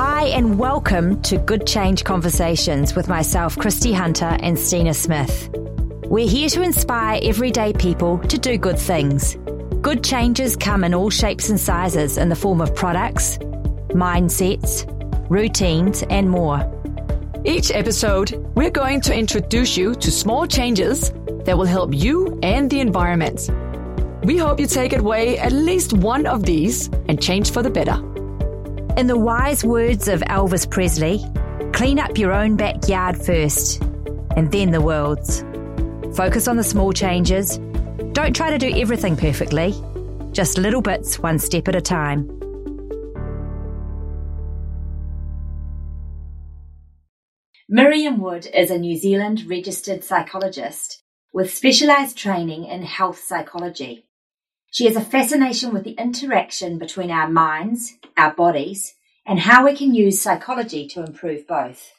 Hi, 0.00 0.26
and 0.26 0.60
welcome 0.60 1.20
to 1.22 1.38
Good 1.38 1.66
Change 1.66 2.04
Conversations 2.04 2.94
with 2.94 3.08
myself, 3.08 3.58
Christy 3.58 3.92
Hunter, 3.92 4.36
and 4.40 4.56
Stina 4.56 4.94
Smith. 4.94 5.50
We're 6.04 6.28
here 6.28 6.48
to 6.50 6.62
inspire 6.62 7.18
everyday 7.20 7.72
people 7.72 8.18
to 8.28 8.38
do 8.38 8.56
good 8.58 8.78
things. 8.78 9.36
Good 9.82 10.04
changes 10.04 10.54
come 10.54 10.84
in 10.84 10.94
all 10.94 11.10
shapes 11.10 11.48
and 11.48 11.58
sizes 11.58 12.16
in 12.16 12.28
the 12.28 12.36
form 12.36 12.60
of 12.60 12.76
products, 12.76 13.38
mindsets, 13.88 14.86
routines, 15.28 16.04
and 16.08 16.30
more. 16.30 16.62
Each 17.44 17.72
episode, 17.72 18.36
we're 18.54 18.70
going 18.70 19.00
to 19.00 19.12
introduce 19.12 19.76
you 19.76 19.96
to 19.96 20.12
small 20.12 20.46
changes 20.46 21.10
that 21.44 21.58
will 21.58 21.64
help 21.64 21.92
you 21.92 22.38
and 22.44 22.70
the 22.70 22.78
environment. 22.78 23.50
We 24.22 24.36
hope 24.36 24.60
you 24.60 24.68
take 24.68 24.92
away 24.92 25.38
at 25.38 25.50
least 25.50 25.92
one 25.92 26.24
of 26.24 26.44
these 26.44 26.86
and 27.08 27.20
change 27.20 27.50
for 27.50 27.64
the 27.64 27.70
better. 27.70 28.00
In 28.98 29.06
the 29.06 29.16
wise 29.16 29.64
words 29.64 30.08
of 30.08 30.22
Elvis 30.22 30.68
Presley, 30.68 31.24
clean 31.72 32.00
up 32.00 32.18
your 32.18 32.32
own 32.32 32.56
backyard 32.56 33.16
first, 33.16 33.80
and 34.34 34.50
then 34.50 34.72
the 34.72 34.80
world's. 34.80 35.44
Focus 36.16 36.48
on 36.48 36.56
the 36.56 36.64
small 36.64 36.92
changes. 36.92 37.58
Don't 38.10 38.34
try 38.34 38.50
to 38.50 38.58
do 38.58 38.76
everything 38.76 39.16
perfectly, 39.16 39.72
just 40.32 40.58
little 40.58 40.82
bits, 40.82 41.16
one 41.16 41.38
step 41.38 41.68
at 41.68 41.76
a 41.76 41.80
time. 41.80 42.26
Miriam 47.68 48.20
Wood 48.20 48.48
is 48.52 48.72
a 48.72 48.78
New 48.78 48.96
Zealand 48.96 49.44
registered 49.46 50.02
psychologist 50.02 51.04
with 51.32 51.54
specialised 51.54 52.18
training 52.18 52.64
in 52.64 52.82
health 52.82 53.20
psychology. 53.20 54.07
She 54.78 54.84
has 54.84 54.94
a 54.94 55.00
fascination 55.00 55.74
with 55.74 55.82
the 55.82 55.96
interaction 55.98 56.78
between 56.78 57.10
our 57.10 57.28
minds, 57.28 57.96
our 58.16 58.32
bodies, 58.32 58.94
and 59.26 59.40
how 59.40 59.64
we 59.64 59.74
can 59.74 59.92
use 59.92 60.22
psychology 60.22 60.86
to 60.90 61.02
improve 61.02 61.48
both. 61.48 61.94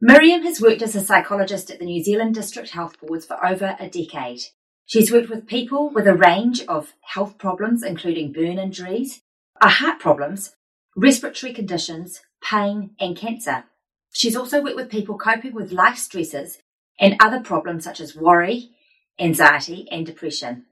Miriam 0.00 0.40
has 0.44 0.58
worked 0.58 0.80
as 0.80 0.96
a 0.96 1.04
psychologist 1.04 1.70
at 1.70 1.80
the 1.80 1.84
New 1.84 2.02
Zealand 2.02 2.34
District 2.34 2.70
Health 2.70 2.98
Boards 2.98 3.26
for 3.26 3.44
over 3.44 3.76
a 3.78 3.90
decade. 3.90 4.40
She's 4.86 5.12
worked 5.12 5.28
with 5.28 5.46
people 5.46 5.90
with 5.90 6.06
a 6.06 6.14
range 6.14 6.62
of 6.62 6.94
health 7.02 7.36
problems, 7.36 7.82
including 7.82 8.32
burn 8.32 8.58
injuries, 8.58 9.20
heart 9.60 10.00
problems, 10.00 10.56
respiratory 10.96 11.52
conditions, 11.52 12.22
pain, 12.42 12.92
and 12.98 13.18
cancer. 13.18 13.64
She's 14.14 14.34
also 14.34 14.62
worked 14.62 14.76
with 14.76 14.88
people 14.88 15.18
coping 15.18 15.52
with 15.52 15.72
life 15.72 15.98
stresses 15.98 16.56
and 16.98 17.16
other 17.20 17.40
problems 17.40 17.84
such 17.84 18.00
as 18.00 18.16
worry, 18.16 18.70
anxiety, 19.20 19.86
and 19.92 20.06
depression. 20.06 20.64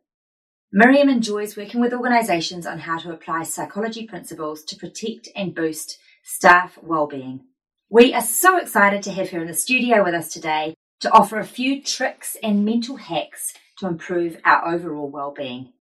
Miriam 0.74 1.10
enjoys 1.10 1.54
working 1.54 1.82
with 1.82 1.92
organisations 1.92 2.66
on 2.66 2.78
how 2.78 2.96
to 2.96 3.12
apply 3.12 3.42
psychology 3.42 4.06
principles 4.06 4.62
to 4.62 4.74
protect 4.74 5.28
and 5.36 5.54
boost 5.54 5.98
staff 6.24 6.78
well-being. 6.80 7.42
We 7.90 8.14
are 8.14 8.22
so 8.22 8.56
excited 8.56 9.02
to 9.02 9.10
have 9.10 9.28
her 9.30 9.42
in 9.42 9.48
the 9.48 9.52
studio 9.52 10.02
with 10.02 10.14
us 10.14 10.32
today 10.32 10.72
to 11.00 11.10
offer 11.10 11.38
a 11.38 11.44
few 11.44 11.82
tricks 11.82 12.38
and 12.42 12.64
mental 12.64 12.96
hacks 12.96 13.52
to 13.80 13.86
improve 13.86 14.38
our 14.46 14.66
overall 14.66 15.10
well-being. 15.10 15.74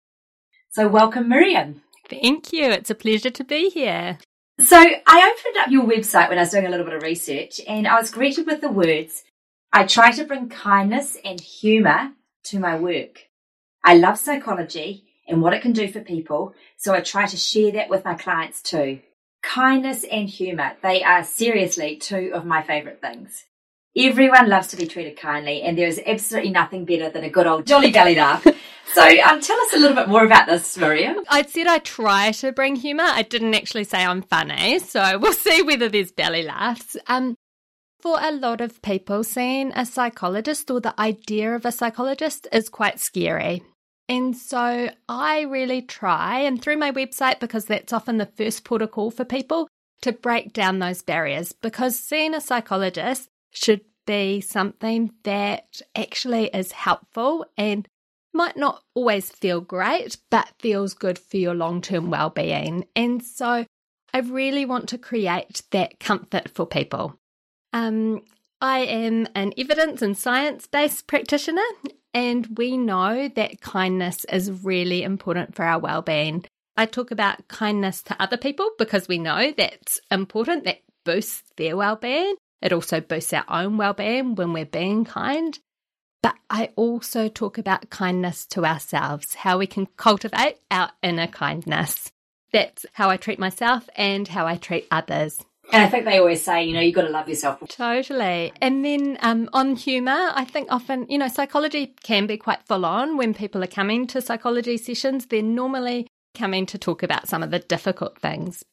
So 0.71 0.89
welcome 0.89 1.29
Miriam. 1.29 1.83
Thank 2.09 2.51
you. 2.51 2.65
It's 2.65 2.89
a 2.89 2.95
pleasure 2.95 3.29
to 3.29 3.45
be 3.45 3.69
here. 3.69 4.17
So 4.59 4.75
I 4.77 5.31
opened 5.31 5.57
up 5.63 5.71
your 5.71 5.85
website 5.85 6.27
when 6.27 6.37
I 6.37 6.41
was 6.41 6.51
doing 6.51 6.65
a 6.65 6.69
little 6.69 6.85
bit 6.85 6.95
of 6.95 7.03
research 7.03 7.61
and 7.65 7.87
I 7.87 7.97
was 7.97 8.11
greeted 8.11 8.45
with 8.45 8.59
the 8.59 8.67
words, 8.67 9.23
I 9.71 9.85
try 9.85 10.11
to 10.11 10.25
bring 10.25 10.49
kindness 10.49 11.17
and 11.23 11.39
humour 11.39 12.11
to 12.47 12.59
my 12.59 12.77
work. 12.77 13.30
I 13.83 13.95
love 13.95 14.17
psychology 14.17 15.05
and 15.27 15.41
what 15.41 15.53
it 15.53 15.61
can 15.61 15.73
do 15.73 15.87
for 15.87 16.01
people, 16.01 16.53
so 16.77 16.93
I 16.93 17.01
try 17.01 17.25
to 17.25 17.37
share 17.37 17.71
that 17.71 17.89
with 17.89 18.05
my 18.05 18.15
clients 18.15 18.61
too. 18.61 18.99
Kindness 19.41 20.03
and 20.03 20.29
humour, 20.29 20.73
they 20.83 21.03
are 21.03 21.23
seriously 21.23 21.97
two 21.97 22.31
of 22.33 22.45
my 22.45 22.61
favourite 22.61 23.01
things. 23.01 23.45
Everyone 23.97 24.47
loves 24.47 24.67
to 24.67 24.77
be 24.77 24.87
treated 24.87 25.17
kindly, 25.17 25.63
and 25.63 25.77
there 25.77 25.87
is 25.87 26.01
absolutely 26.05 26.51
nothing 26.51 26.85
better 26.85 27.09
than 27.09 27.23
a 27.23 27.29
good 27.29 27.47
old 27.47 27.65
jolly 27.65 27.91
belly 27.91 28.15
laugh. 28.15 28.45
So, 28.93 29.01
um, 29.01 29.39
tell 29.39 29.57
us 29.61 29.73
a 29.73 29.79
little 29.79 29.95
bit 29.95 30.09
more 30.09 30.25
about 30.25 30.47
this, 30.47 30.77
Miriam. 30.77 31.23
I 31.29 31.43
said 31.43 31.65
I 31.65 31.77
try 31.77 32.31
to 32.33 32.51
bring 32.51 32.75
humour. 32.75 33.05
I 33.05 33.21
didn't 33.21 33.55
actually 33.55 33.85
say 33.85 34.03
I'm 34.03 34.21
funny, 34.21 34.79
so 34.79 35.17
we'll 35.17 35.31
see 35.31 35.61
whether 35.61 35.87
there's 35.87 36.11
belly 36.11 36.43
laughs. 36.43 36.97
Um, 37.07 37.37
for 38.01 38.17
a 38.19 38.33
lot 38.33 38.59
of 38.59 38.81
people, 38.81 39.23
seeing 39.23 39.71
a 39.73 39.85
psychologist 39.85 40.69
or 40.69 40.81
the 40.81 40.99
idea 40.99 41.55
of 41.55 41.65
a 41.65 41.71
psychologist 41.71 42.47
is 42.51 42.67
quite 42.67 42.99
scary. 42.99 43.63
And 44.11 44.35
so 44.35 44.89
I 45.07 45.41
really 45.43 45.81
try, 45.81 46.39
and 46.39 46.61
through 46.61 46.75
my 46.75 46.91
website, 46.91 47.39
because 47.39 47.63
that's 47.63 47.93
often 47.93 48.17
the 48.17 48.25
first 48.25 48.65
protocol 48.65 49.09
for 49.09 49.23
people, 49.23 49.69
to 50.01 50.11
break 50.11 50.51
down 50.51 50.79
those 50.79 51.01
barriers. 51.01 51.53
Because 51.53 51.97
seeing 51.97 52.33
a 52.33 52.41
psychologist 52.41 53.29
should 53.51 53.79
be 54.05 54.41
something 54.41 55.13
that 55.23 55.81
actually 55.95 56.47
is 56.47 56.73
helpful 56.73 57.45
and 57.57 57.87
might 58.33 58.57
not 58.57 58.83
always 58.95 59.29
feel 59.29 59.61
great, 59.61 60.17
but 60.29 60.51
feels 60.59 60.93
good 60.93 61.17
for 61.17 61.37
your 61.37 61.55
long 61.55 61.81
term 61.81 62.09
well 62.09 62.29
being. 62.29 62.85
And 62.97 63.23
so 63.23 63.65
I 64.13 64.19
really 64.19 64.65
want 64.65 64.89
to 64.89 64.97
create 64.97 65.61
that 65.71 66.01
comfort 66.01 66.49
for 66.53 66.65
people. 66.65 67.17
Um, 67.71 68.23
I 68.61 68.81
am 68.81 69.27
an 69.33 69.53
evidence 69.57 70.03
and 70.03 70.15
science 70.15 70.67
based 70.67 71.07
practitioner, 71.07 71.65
and 72.13 72.45
we 72.57 72.77
know 72.77 73.27
that 73.29 73.59
kindness 73.61 74.23
is 74.25 74.63
really 74.63 75.01
important 75.01 75.55
for 75.55 75.65
our 75.65 75.79
well-being. 75.79 76.45
I 76.77 76.85
talk 76.85 77.09
about 77.09 77.47
kindness 77.47 78.03
to 78.03 78.21
other 78.21 78.37
people 78.37 78.69
because 78.77 79.07
we 79.07 79.17
know 79.17 79.51
that's 79.57 79.99
important, 80.11 80.65
that 80.65 80.81
boosts 81.03 81.43
their 81.57 81.75
well-being. 81.75 82.35
It 82.61 82.71
also 82.71 83.01
boosts 83.01 83.33
our 83.33 83.45
own 83.49 83.77
well-being 83.77 84.35
when 84.35 84.53
we're 84.53 84.65
being 84.65 85.05
kind. 85.05 85.57
But 86.21 86.35
I 86.51 86.69
also 86.75 87.29
talk 87.29 87.57
about 87.57 87.89
kindness 87.89 88.45
to 88.47 88.63
ourselves, 88.63 89.33
how 89.33 89.57
we 89.57 89.65
can 89.65 89.87
cultivate 89.97 90.57
our 90.69 90.91
inner 91.01 91.25
kindness. 91.25 92.11
That's 92.53 92.85
how 92.93 93.09
I 93.09 93.17
treat 93.17 93.39
myself 93.39 93.89
and 93.95 94.27
how 94.27 94.45
I 94.45 94.57
treat 94.57 94.85
others. 94.91 95.39
And 95.71 95.83
I 95.83 95.87
think 95.87 96.05
they 96.05 96.17
always 96.17 96.43
say, 96.43 96.65
you 96.65 96.73
know, 96.73 96.81
you've 96.81 96.95
got 96.95 97.03
to 97.03 97.09
love 97.09 97.29
yourself. 97.29 97.61
Totally. 97.69 98.51
And 98.61 98.83
then 98.83 99.17
um, 99.21 99.49
on 99.53 99.75
humour, 99.75 100.31
I 100.33 100.43
think 100.43 100.67
often, 100.71 101.05
you 101.09 101.17
know, 101.17 101.27
psychology 101.27 101.95
can 102.03 102.27
be 102.27 102.37
quite 102.37 102.65
full 102.67 102.85
on 102.85 103.15
when 103.15 103.33
people 103.33 103.63
are 103.63 103.67
coming 103.67 104.07
to 104.07 104.21
psychology 104.21 104.77
sessions. 104.77 105.27
They're 105.27 105.41
normally 105.41 106.07
coming 106.35 106.65
to 106.67 106.77
talk 106.77 107.03
about 107.03 107.27
some 107.27 107.43
of 107.43 107.51
the 107.51 107.59
difficult 107.59 108.19
things. 108.19 108.63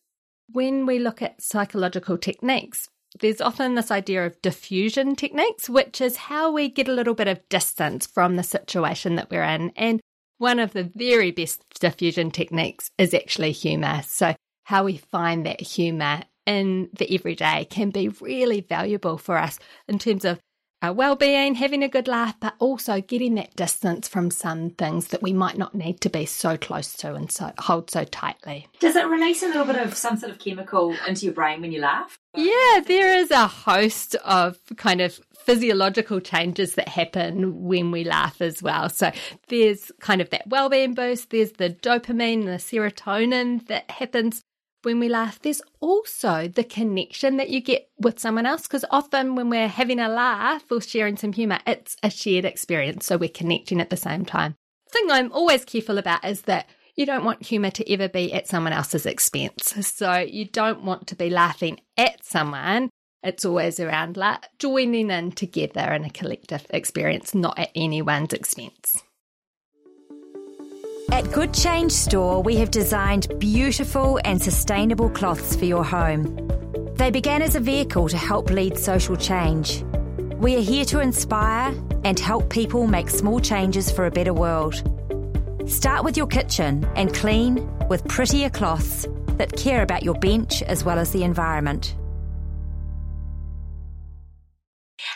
When 0.50 0.86
we 0.86 0.98
look 0.98 1.22
at 1.22 1.42
psychological 1.42 2.16
techniques, 2.18 2.88
there's 3.20 3.40
often 3.40 3.74
this 3.74 3.90
idea 3.90 4.26
of 4.26 4.40
defusion 4.42 5.16
techniques, 5.16 5.68
which 5.68 6.00
is 6.00 6.16
how 6.16 6.52
we 6.52 6.68
get 6.68 6.88
a 6.88 6.92
little 6.92 7.14
bit 7.14 7.28
of 7.28 7.48
distance 7.48 8.06
from 8.06 8.36
the 8.36 8.42
situation 8.42 9.16
that 9.16 9.30
we're 9.30 9.42
in. 9.42 9.72
And 9.76 10.00
one 10.38 10.58
of 10.58 10.72
the 10.72 10.90
very 10.94 11.30
best 11.30 11.62
defusion 11.80 12.32
techniques 12.32 12.90
is 12.98 13.14
actually 13.14 13.52
humour. 13.52 14.02
So, 14.06 14.34
how 14.64 14.84
we 14.84 14.98
find 14.98 15.46
that 15.46 15.60
humour 15.60 16.22
in 16.48 16.88
the 16.96 17.14
everyday 17.14 17.66
can 17.66 17.90
be 17.90 18.08
really 18.08 18.62
valuable 18.62 19.18
for 19.18 19.36
us 19.36 19.58
in 19.86 19.98
terms 19.98 20.24
of 20.24 20.40
our 20.80 20.92
well-being, 20.92 21.56
having 21.56 21.82
a 21.82 21.88
good 21.88 22.06
laugh, 22.06 22.38
but 22.38 22.54
also 22.60 23.00
getting 23.00 23.34
that 23.34 23.54
distance 23.56 24.06
from 24.06 24.30
some 24.30 24.70
things 24.70 25.08
that 25.08 25.22
we 25.22 25.32
might 25.32 25.58
not 25.58 25.74
need 25.74 26.00
to 26.00 26.08
be 26.08 26.24
so 26.24 26.56
close 26.56 26.94
to 26.94 27.14
and 27.14 27.32
so 27.32 27.52
hold 27.58 27.90
so 27.90 28.04
tightly. 28.04 28.68
Does 28.78 28.94
it 28.94 29.06
release 29.08 29.42
a 29.42 29.48
little 29.48 29.64
bit 29.64 29.76
of 29.76 29.94
some 29.94 30.16
sort 30.16 30.30
of 30.30 30.38
chemical 30.38 30.94
into 31.06 31.24
your 31.24 31.34
brain 31.34 31.60
when 31.60 31.72
you 31.72 31.80
laugh? 31.80 32.16
Yeah, 32.34 32.80
there 32.86 33.12
is 33.18 33.32
a 33.32 33.48
host 33.48 34.14
of 34.24 34.56
kind 34.76 35.00
of 35.00 35.18
physiological 35.34 36.20
changes 36.20 36.76
that 36.76 36.88
happen 36.88 37.64
when 37.64 37.90
we 37.90 38.04
laugh 38.04 38.40
as 38.40 38.62
well. 38.62 38.88
So 38.88 39.10
there's 39.48 39.90
kind 40.00 40.20
of 40.20 40.30
that 40.30 40.46
well-being 40.46 40.94
boost, 40.94 41.30
there's 41.30 41.52
the 41.52 41.70
dopamine, 41.70 42.44
the 42.44 42.52
serotonin 42.52 43.66
that 43.66 43.90
happens 43.90 44.44
when 44.82 45.00
we 45.00 45.08
laugh, 45.08 45.40
there's 45.40 45.62
also 45.80 46.48
the 46.48 46.64
connection 46.64 47.36
that 47.36 47.50
you 47.50 47.60
get 47.60 47.88
with 47.98 48.18
someone 48.18 48.46
else. 48.46 48.62
Because 48.62 48.84
often 48.90 49.34
when 49.34 49.50
we're 49.50 49.68
having 49.68 49.98
a 49.98 50.08
laugh 50.08 50.64
or 50.70 50.80
sharing 50.80 51.16
some 51.16 51.32
humour, 51.32 51.58
it's 51.66 51.96
a 52.02 52.10
shared 52.10 52.44
experience. 52.44 53.06
So 53.06 53.16
we're 53.16 53.28
connecting 53.28 53.80
at 53.80 53.90
the 53.90 53.96
same 53.96 54.24
time. 54.24 54.54
The 54.86 54.98
thing 54.98 55.10
I'm 55.10 55.32
always 55.32 55.64
careful 55.64 55.98
about 55.98 56.24
is 56.24 56.42
that 56.42 56.68
you 56.96 57.06
don't 57.06 57.24
want 57.24 57.46
humour 57.46 57.70
to 57.70 57.92
ever 57.92 58.08
be 58.08 58.32
at 58.32 58.48
someone 58.48 58.72
else's 58.72 59.06
expense. 59.06 59.74
So 59.86 60.14
you 60.14 60.46
don't 60.46 60.82
want 60.82 61.06
to 61.08 61.16
be 61.16 61.30
laughing 61.30 61.80
at 61.96 62.24
someone. 62.24 62.90
It's 63.22 63.44
always 63.44 63.80
around 63.80 64.18
joining 64.58 65.10
in 65.10 65.32
together 65.32 65.92
in 65.92 66.04
a 66.04 66.10
collective 66.10 66.66
experience, 66.70 67.34
not 67.34 67.58
at 67.58 67.70
anyone's 67.74 68.32
expense. 68.32 69.02
At 71.18 71.32
Good 71.32 71.52
Change 71.52 71.90
Store, 71.90 72.40
we 72.44 72.54
have 72.58 72.70
designed 72.70 73.40
beautiful 73.40 74.20
and 74.24 74.40
sustainable 74.40 75.10
cloths 75.10 75.56
for 75.56 75.64
your 75.64 75.82
home. 75.82 76.48
They 76.94 77.10
began 77.10 77.42
as 77.42 77.56
a 77.56 77.60
vehicle 77.60 78.08
to 78.10 78.16
help 78.16 78.50
lead 78.50 78.78
social 78.78 79.16
change. 79.16 79.82
We 80.36 80.54
are 80.54 80.60
here 80.60 80.84
to 80.84 81.00
inspire 81.00 81.74
and 82.04 82.20
help 82.20 82.50
people 82.50 82.86
make 82.86 83.10
small 83.10 83.40
changes 83.40 83.90
for 83.90 84.06
a 84.06 84.12
better 84.12 84.32
world. 84.32 84.76
Start 85.66 86.04
with 86.04 86.16
your 86.16 86.28
kitchen 86.28 86.88
and 86.94 87.12
clean 87.12 87.68
with 87.88 88.06
prettier 88.06 88.48
cloths 88.48 89.04
that 89.38 89.56
care 89.56 89.82
about 89.82 90.04
your 90.04 90.14
bench 90.20 90.62
as 90.62 90.84
well 90.84 91.00
as 91.00 91.10
the 91.10 91.24
environment. 91.24 91.96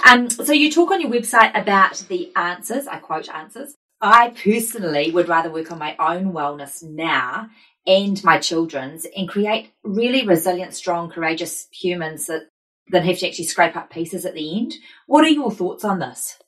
Um, 0.04 0.28
so 0.28 0.52
you 0.52 0.68
talk 0.68 0.90
on 0.90 1.00
your 1.00 1.12
website 1.12 1.52
about 1.54 2.04
the 2.08 2.32
answers, 2.34 2.88
I 2.88 2.96
quote 2.96 3.28
answers, 3.28 3.76
I 4.02 4.30
personally 4.30 5.12
would 5.12 5.28
rather 5.28 5.50
work 5.50 5.70
on 5.70 5.78
my 5.78 5.94
own 5.96 6.32
wellness 6.32 6.82
now 6.82 7.48
and 7.86 8.22
my 8.24 8.38
children's 8.38 9.06
and 9.16 9.28
create 9.28 9.70
really 9.84 10.26
resilient, 10.26 10.74
strong, 10.74 11.08
courageous 11.08 11.68
humans 11.70 12.26
that, 12.26 12.48
that 12.88 13.04
have 13.04 13.18
to 13.18 13.28
actually 13.28 13.44
scrape 13.44 13.76
up 13.76 13.90
pieces 13.90 14.26
at 14.26 14.34
the 14.34 14.58
end. 14.58 14.74
What 15.06 15.24
are 15.24 15.28
your 15.28 15.52
thoughts 15.52 15.84
on 15.84 16.00
this? 16.00 16.38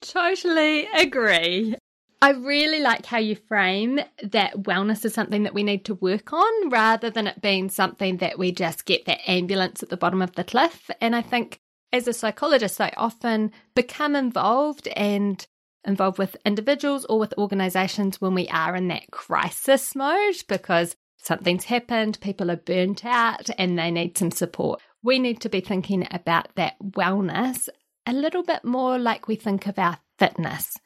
Totally 0.00 0.86
agree. 0.94 1.74
I 2.22 2.30
really 2.30 2.80
like 2.80 3.06
how 3.06 3.18
you 3.18 3.34
frame 3.34 4.00
that 4.22 4.54
wellness 4.54 5.04
is 5.04 5.14
something 5.14 5.42
that 5.42 5.54
we 5.54 5.64
need 5.64 5.84
to 5.86 5.94
work 5.94 6.32
on 6.32 6.70
rather 6.70 7.10
than 7.10 7.26
it 7.26 7.42
being 7.42 7.68
something 7.68 8.18
that 8.18 8.38
we 8.38 8.52
just 8.52 8.86
get 8.86 9.04
that 9.06 9.28
ambulance 9.28 9.82
at 9.82 9.90
the 9.90 9.96
bottom 9.96 10.22
of 10.22 10.32
the 10.36 10.44
cliff. 10.44 10.90
And 11.00 11.14
I 11.14 11.22
think 11.22 11.58
as 11.92 12.06
a 12.06 12.12
psychologist, 12.12 12.80
I 12.80 12.92
often 12.96 13.50
become 13.74 14.14
involved 14.14 14.88
and 14.88 15.44
involved 15.86 16.18
with 16.18 16.36
individuals 16.44 17.04
or 17.06 17.18
with 17.18 17.34
organizations 17.38 18.20
when 18.20 18.34
we 18.34 18.48
are 18.48 18.76
in 18.76 18.88
that 18.88 19.10
crisis 19.10 19.94
mode 19.94 20.36
because 20.48 20.96
something's 21.16 21.64
happened, 21.64 22.20
people 22.20 22.50
are 22.50 22.56
burnt 22.56 23.04
out, 23.04 23.48
and 23.58 23.78
they 23.78 23.90
need 23.90 24.16
some 24.16 24.30
support. 24.30 24.80
We 25.02 25.18
need 25.18 25.40
to 25.42 25.48
be 25.48 25.60
thinking 25.60 26.06
about 26.10 26.54
that 26.56 26.76
wellness 26.80 27.68
a 28.06 28.12
little 28.12 28.42
bit 28.42 28.64
more 28.64 28.98
like 28.98 29.28
we 29.28 29.36
think 29.36 29.66
of 29.66 29.78
our 29.78 29.98
fitness. 30.18 30.76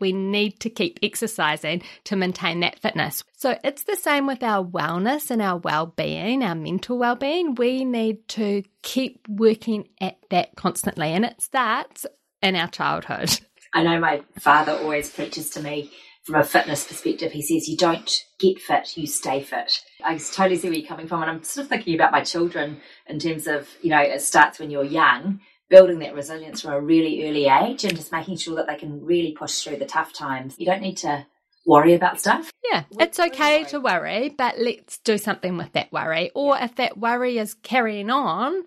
We 0.00 0.12
need 0.12 0.60
to 0.60 0.70
keep 0.70 0.98
exercising 1.02 1.82
to 2.04 2.16
maintain 2.16 2.60
that 2.60 2.78
fitness. 2.78 3.22
So 3.36 3.58
it's 3.62 3.82
the 3.82 3.96
same 3.96 4.26
with 4.26 4.42
our 4.42 4.64
wellness 4.64 5.30
and 5.30 5.42
our 5.42 5.58
well 5.58 5.86
being, 5.86 6.42
our 6.42 6.54
mental 6.54 6.98
well 6.98 7.16
being. 7.16 7.54
We 7.54 7.84
need 7.84 8.26
to 8.28 8.62
keep 8.82 9.28
working 9.28 9.88
at 10.00 10.16
that 10.30 10.56
constantly. 10.56 11.08
And 11.08 11.26
it 11.26 11.42
starts 11.42 12.06
in 12.42 12.56
our 12.56 12.68
childhood. 12.68 13.38
I 13.72 13.82
know 13.82 14.00
my 14.00 14.22
father 14.38 14.72
always 14.72 15.10
preaches 15.10 15.50
to 15.50 15.62
me 15.62 15.92
from 16.24 16.36
a 16.36 16.44
fitness 16.44 16.86
perspective. 16.86 17.32
He 17.32 17.42
says, 17.42 17.68
You 17.68 17.76
don't 17.76 18.24
get 18.38 18.60
fit, 18.60 18.96
you 18.96 19.06
stay 19.06 19.42
fit. 19.42 19.82
I 20.04 20.16
totally 20.16 20.56
see 20.56 20.68
where 20.68 20.78
you're 20.78 20.88
coming 20.88 21.08
from. 21.08 21.22
And 21.22 21.30
I'm 21.30 21.42
sort 21.42 21.64
of 21.64 21.68
thinking 21.70 21.94
about 21.94 22.12
my 22.12 22.22
children 22.22 22.80
in 23.06 23.18
terms 23.18 23.46
of, 23.46 23.68
you 23.82 23.90
know, 23.90 24.00
it 24.00 24.20
starts 24.22 24.58
when 24.58 24.70
you're 24.70 24.84
young 24.84 25.40
building 25.70 26.00
that 26.00 26.14
resilience 26.14 26.60
from 26.60 26.72
a 26.72 26.80
really 26.80 27.26
early 27.26 27.46
age 27.46 27.84
and 27.84 27.96
just 27.96 28.12
making 28.12 28.36
sure 28.36 28.56
that 28.56 28.66
they 28.66 28.76
can 28.76 29.04
really 29.04 29.32
push 29.32 29.62
through 29.62 29.76
the 29.76 29.86
tough 29.86 30.12
times. 30.12 30.56
You 30.58 30.66
don't 30.66 30.82
need 30.82 30.96
to 30.98 31.24
worry 31.64 31.94
about 31.94 32.20
stuff. 32.20 32.50
Yeah, 32.70 32.82
it's 32.98 33.20
okay 33.20 33.64
to 33.64 33.80
worry, 33.80 34.30
but 34.30 34.58
let's 34.58 34.98
do 34.98 35.16
something 35.16 35.56
with 35.56 35.72
that 35.72 35.92
worry. 35.92 36.32
Or 36.34 36.58
if 36.58 36.74
that 36.76 36.98
worry 36.98 37.38
is 37.38 37.54
carrying 37.54 38.10
on, 38.10 38.64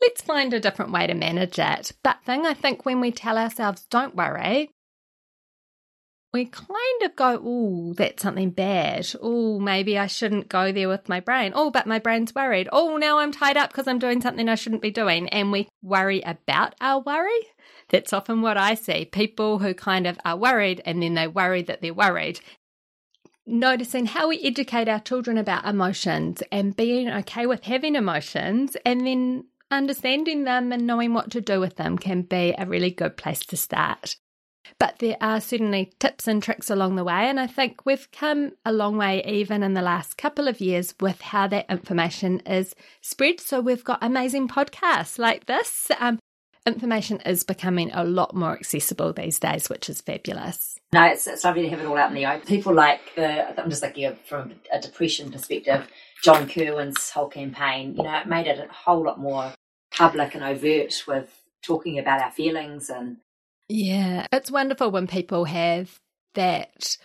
let's 0.00 0.22
find 0.22 0.52
a 0.52 0.60
different 0.60 0.92
way 0.92 1.06
to 1.06 1.14
manage 1.14 1.58
it. 1.58 1.92
But 2.02 2.22
thing 2.24 2.46
I 2.46 2.54
think 2.54 2.84
when 2.84 3.00
we 3.00 3.10
tell 3.10 3.38
ourselves 3.38 3.86
don't 3.90 4.14
worry, 4.14 4.70
we 6.32 6.44
kind 6.44 7.02
of 7.02 7.16
go, 7.16 7.40
oh, 7.42 7.94
that's 7.94 8.22
something 8.22 8.50
bad. 8.50 9.08
Oh, 9.20 9.58
maybe 9.58 9.98
I 9.98 10.06
shouldn't 10.06 10.48
go 10.48 10.72
there 10.72 10.88
with 10.88 11.08
my 11.08 11.20
brain. 11.20 11.52
Oh, 11.54 11.70
but 11.70 11.86
my 11.86 11.98
brain's 11.98 12.34
worried. 12.34 12.68
Oh, 12.70 12.98
now 12.98 13.18
I'm 13.18 13.32
tied 13.32 13.56
up 13.56 13.70
because 13.70 13.88
I'm 13.88 13.98
doing 13.98 14.20
something 14.20 14.48
I 14.48 14.54
shouldn't 14.54 14.82
be 14.82 14.90
doing. 14.90 15.28
And 15.30 15.50
we 15.50 15.68
worry 15.82 16.20
about 16.20 16.74
our 16.80 17.00
worry. 17.00 17.40
That's 17.88 18.12
often 18.12 18.42
what 18.42 18.58
I 18.58 18.74
see. 18.74 19.06
People 19.06 19.60
who 19.60 19.72
kind 19.72 20.06
of 20.06 20.18
are 20.24 20.36
worried 20.36 20.82
and 20.84 21.02
then 21.02 21.14
they 21.14 21.26
worry 21.26 21.62
that 21.62 21.80
they're 21.80 21.94
worried. 21.94 22.40
Noticing 23.46 24.04
how 24.04 24.28
we 24.28 24.38
educate 24.40 24.88
our 24.88 25.00
children 25.00 25.38
about 25.38 25.64
emotions 25.64 26.42
and 26.52 26.76
being 26.76 27.08
okay 27.08 27.46
with 27.46 27.64
having 27.64 27.94
emotions 27.94 28.76
and 28.84 29.06
then 29.06 29.44
understanding 29.70 30.44
them 30.44 30.72
and 30.72 30.86
knowing 30.86 31.14
what 31.14 31.30
to 31.32 31.40
do 31.40 31.60
with 31.60 31.76
them 31.76 31.98
can 31.98 32.22
be 32.22 32.54
a 32.56 32.66
really 32.66 32.90
good 32.90 33.16
place 33.16 33.40
to 33.46 33.56
start. 33.56 34.16
But 34.78 34.98
there 34.98 35.16
are 35.20 35.40
certainly 35.40 35.92
tips 35.98 36.28
and 36.28 36.42
tricks 36.42 36.70
along 36.70 36.96
the 36.96 37.04
way. 37.04 37.28
And 37.28 37.40
I 37.40 37.46
think 37.46 37.84
we've 37.84 38.10
come 38.12 38.52
a 38.64 38.72
long 38.72 38.96
way, 38.96 39.24
even 39.24 39.62
in 39.62 39.74
the 39.74 39.82
last 39.82 40.18
couple 40.18 40.46
of 40.46 40.60
years, 40.60 40.94
with 41.00 41.20
how 41.20 41.46
that 41.48 41.70
information 41.70 42.40
is 42.40 42.74
spread. 43.00 43.40
So 43.40 43.60
we've 43.60 43.84
got 43.84 43.98
amazing 44.02 44.48
podcasts 44.48 45.18
like 45.18 45.46
this. 45.46 45.90
Um, 45.98 46.18
information 46.66 47.20
is 47.24 47.44
becoming 47.44 47.90
a 47.92 48.04
lot 48.04 48.34
more 48.34 48.52
accessible 48.52 49.12
these 49.12 49.38
days, 49.38 49.68
which 49.70 49.88
is 49.88 50.00
fabulous. 50.00 50.77
No, 50.92 51.04
it's, 51.04 51.26
it's 51.26 51.44
lovely 51.44 51.62
to 51.62 51.68
have 51.70 51.80
it 51.80 51.86
all 51.86 51.98
out 51.98 52.10
in 52.10 52.14
the 52.14 52.26
open. 52.26 52.46
People 52.46 52.72
like, 52.72 53.14
the, 53.14 53.60
I'm 53.60 53.68
just 53.68 53.82
thinking 53.82 54.06
of 54.06 54.18
from 54.20 54.52
a 54.72 54.80
depression 54.80 55.30
perspective, 55.30 55.86
John 56.24 56.48
Kirwan's 56.48 57.10
whole 57.10 57.28
campaign, 57.28 57.94
you 57.94 58.02
know, 58.02 58.18
it 58.18 58.26
made 58.26 58.46
it 58.46 58.58
a 58.58 58.72
whole 58.72 59.04
lot 59.04 59.20
more 59.20 59.52
public 59.92 60.34
and 60.34 60.42
overt 60.42 61.02
with 61.06 61.42
talking 61.62 61.98
about 61.98 62.22
our 62.22 62.30
feelings 62.30 62.88
and 62.88 63.18
yeah, 63.68 64.26
it's 64.32 64.50
wonderful 64.50 64.90
when 64.90 65.06
people 65.06 65.44
have 65.44 66.00
that 66.34 66.96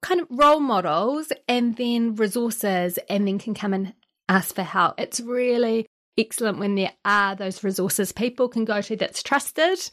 kind 0.00 0.20
of 0.20 0.28
role 0.30 0.60
models 0.60 1.32
and 1.48 1.76
then 1.76 2.14
resources 2.14 2.98
and 3.08 3.26
then 3.26 3.38
can 3.38 3.54
come 3.54 3.74
and 3.74 3.94
ask 4.28 4.54
for 4.54 4.62
help. 4.62 5.00
It's 5.00 5.20
really 5.20 5.86
excellent 6.16 6.58
when 6.58 6.76
there 6.76 6.92
are 7.04 7.34
those 7.34 7.64
resources 7.64 8.12
people 8.12 8.48
can 8.48 8.64
go 8.64 8.80
to 8.80 8.96
that's 8.96 9.22
trusted 9.22 9.90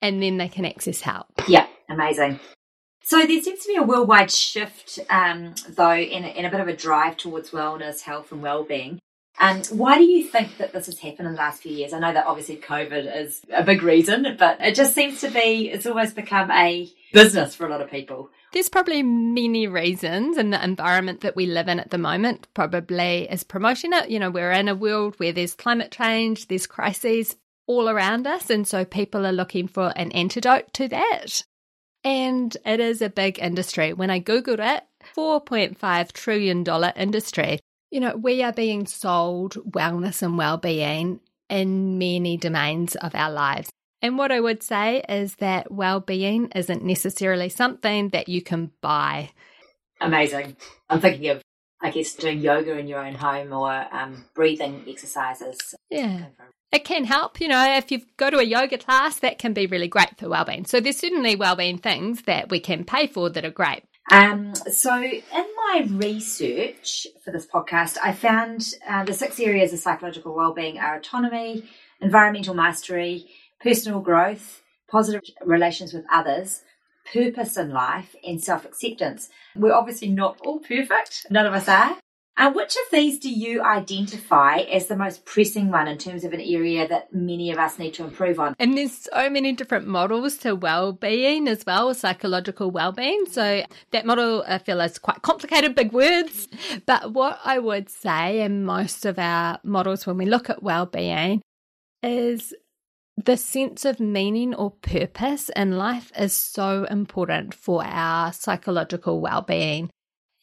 and 0.00 0.22
then 0.22 0.38
they 0.38 0.48
can 0.48 0.64
access 0.64 1.02
help. 1.02 1.26
Yeah, 1.46 1.66
amazing. 1.90 2.40
So 3.06 3.24
there 3.24 3.40
seems 3.40 3.60
to 3.60 3.68
be 3.68 3.76
a 3.76 3.84
worldwide 3.84 4.32
shift, 4.32 4.98
um, 5.10 5.54
though, 5.68 5.94
in 5.94 6.24
a, 6.24 6.26
in 6.26 6.44
a 6.44 6.50
bit 6.50 6.58
of 6.58 6.66
a 6.66 6.74
drive 6.74 7.16
towards 7.16 7.50
wellness, 7.50 8.00
health, 8.00 8.32
and 8.32 8.42
well-being. 8.42 8.98
And 9.38 9.64
why 9.68 9.98
do 9.98 10.02
you 10.02 10.24
think 10.24 10.56
that 10.56 10.72
this 10.72 10.86
has 10.86 10.98
happened 10.98 11.28
in 11.28 11.34
the 11.34 11.38
last 11.38 11.62
few 11.62 11.70
years? 11.70 11.92
I 11.92 12.00
know 12.00 12.12
that 12.12 12.26
obviously 12.26 12.56
COVID 12.56 13.22
is 13.22 13.42
a 13.54 13.62
big 13.62 13.84
reason, 13.84 14.34
but 14.36 14.60
it 14.60 14.74
just 14.74 14.92
seems 14.92 15.20
to 15.20 15.30
be, 15.30 15.70
it's 15.70 15.86
almost 15.86 16.16
become 16.16 16.50
a 16.50 16.90
business 17.12 17.54
for 17.54 17.64
a 17.64 17.70
lot 17.70 17.80
of 17.80 17.92
people. 17.92 18.28
There's 18.52 18.68
probably 18.68 19.04
many 19.04 19.68
reasons, 19.68 20.36
and 20.36 20.52
the 20.52 20.64
environment 20.64 21.20
that 21.20 21.36
we 21.36 21.46
live 21.46 21.68
in 21.68 21.78
at 21.78 21.90
the 21.90 21.98
moment 21.98 22.48
probably 22.54 23.30
is 23.30 23.44
promoting 23.44 23.92
it. 23.92 24.10
You 24.10 24.18
know, 24.18 24.30
we're 24.30 24.50
in 24.50 24.66
a 24.66 24.74
world 24.74 25.14
where 25.18 25.30
there's 25.30 25.54
climate 25.54 25.92
change, 25.92 26.48
there's 26.48 26.66
crises 26.66 27.36
all 27.68 27.88
around 27.88 28.26
us, 28.26 28.50
and 28.50 28.66
so 28.66 28.84
people 28.84 29.24
are 29.24 29.32
looking 29.32 29.68
for 29.68 29.92
an 29.94 30.10
antidote 30.10 30.72
to 30.72 30.88
that. 30.88 31.44
And 32.06 32.56
it 32.64 32.78
is 32.78 33.02
a 33.02 33.10
big 33.10 33.40
industry. 33.40 33.92
When 33.92 34.10
I 34.10 34.20
Googled 34.20 34.60
it, 34.60 34.84
$4.5 35.16 36.12
trillion 36.12 36.64
industry. 36.94 37.58
You 37.90 37.98
know, 37.98 38.16
we 38.16 38.44
are 38.44 38.52
being 38.52 38.86
sold 38.86 39.54
wellness 39.72 40.22
and 40.22 40.38
well-being 40.38 41.18
in 41.50 41.98
many 41.98 42.36
domains 42.36 42.94
of 42.94 43.16
our 43.16 43.32
lives. 43.32 43.70
And 44.02 44.16
what 44.16 44.30
I 44.30 44.38
would 44.38 44.62
say 44.62 45.02
is 45.08 45.34
that 45.36 45.72
well-being 45.72 46.52
isn't 46.54 46.84
necessarily 46.84 47.48
something 47.48 48.10
that 48.10 48.28
you 48.28 48.40
can 48.40 48.70
buy. 48.80 49.30
Amazing. 50.00 50.56
I'm 50.88 51.00
thinking 51.00 51.30
of 51.30 51.42
I 51.80 51.90
guess 51.90 52.14
doing 52.14 52.40
yoga 52.40 52.76
in 52.78 52.86
your 52.86 53.04
own 53.04 53.14
home 53.14 53.52
or 53.52 53.86
um, 53.92 54.24
breathing 54.34 54.84
exercises. 54.88 55.74
Yeah. 55.90 56.26
It 56.72 56.84
can 56.84 57.04
help, 57.04 57.40
you 57.40 57.48
know, 57.48 57.76
if 57.76 57.90
you 57.92 58.02
go 58.16 58.28
to 58.28 58.38
a 58.38 58.42
yoga 58.42 58.78
class, 58.78 59.18
that 59.20 59.38
can 59.38 59.52
be 59.52 59.66
really 59.66 59.88
great 59.88 60.18
for 60.18 60.28
well-being. 60.28 60.66
So 60.66 60.80
there's 60.80 60.98
certainly 60.98 61.36
well-being 61.36 61.78
things 61.78 62.22
that 62.22 62.50
we 62.50 62.60
can 62.60 62.84
pay 62.84 63.06
for 63.06 63.30
that 63.30 63.44
are 63.44 63.50
great. 63.50 63.84
Um, 64.10 64.54
so, 64.54 64.94
in 65.02 65.22
my 65.32 65.86
research 65.90 67.08
for 67.24 67.32
this 67.32 67.46
podcast, 67.46 67.98
I 68.02 68.12
found 68.12 68.74
uh, 68.88 69.04
the 69.04 69.12
six 69.12 69.40
areas 69.40 69.72
of 69.72 69.80
psychological 69.80 70.32
well-being 70.34 70.78
are 70.78 70.96
autonomy, 70.96 71.64
environmental 72.00 72.54
mastery, 72.54 73.26
personal 73.60 73.98
growth, 74.00 74.62
positive 74.88 75.22
relations 75.44 75.92
with 75.92 76.04
others, 76.12 76.62
purpose 77.12 77.56
in 77.56 77.70
life, 77.70 78.14
and 78.26 78.42
self-acceptance. 78.42 79.28
We're 79.54 79.74
obviously 79.74 80.08
not 80.08 80.38
all 80.44 80.60
perfect; 80.60 81.26
none 81.30 81.46
of 81.46 81.54
us 81.54 81.68
are. 81.68 81.96
And 82.38 82.54
which 82.54 82.76
of 82.76 82.82
these 82.92 83.18
do 83.18 83.30
you 83.30 83.62
identify 83.62 84.58
as 84.58 84.88
the 84.88 84.96
most 84.96 85.24
pressing 85.24 85.70
one 85.70 85.88
in 85.88 85.96
terms 85.96 86.22
of 86.22 86.34
an 86.34 86.40
area 86.42 86.86
that 86.86 87.10
many 87.14 87.50
of 87.50 87.56
us 87.56 87.78
need 87.78 87.94
to 87.94 88.04
improve 88.04 88.38
on? 88.38 88.54
And 88.58 88.76
there's 88.76 89.08
so 89.10 89.30
many 89.30 89.52
different 89.52 89.86
models 89.86 90.36
to 90.38 90.54
well-being 90.54 91.48
as 91.48 91.64
well, 91.66 91.94
psychological 91.94 92.70
well-being. 92.70 93.24
So 93.30 93.62
that 93.92 94.04
model 94.04 94.44
I 94.46 94.58
feel 94.58 94.82
is 94.82 94.98
quite 94.98 95.22
complicated, 95.22 95.74
big 95.74 95.92
words. 95.92 96.46
But 96.84 97.14
what 97.14 97.40
I 97.42 97.58
would 97.58 97.88
say 97.88 98.42
in 98.42 98.66
most 98.66 99.06
of 99.06 99.18
our 99.18 99.58
models 99.64 100.06
when 100.06 100.18
we 100.18 100.26
look 100.26 100.50
at 100.50 100.62
well-being 100.62 101.40
is 102.02 102.52
the 103.16 103.36
sense 103.36 103.84
of 103.84 103.98
meaning 103.98 104.54
or 104.54 104.70
purpose 104.70 105.48
in 105.56 105.78
life 105.78 106.12
is 106.18 106.34
so 106.34 106.84
important 106.84 107.54
for 107.54 107.84
our 107.84 108.32
psychological 108.32 109.20
well-being 109.20 109.90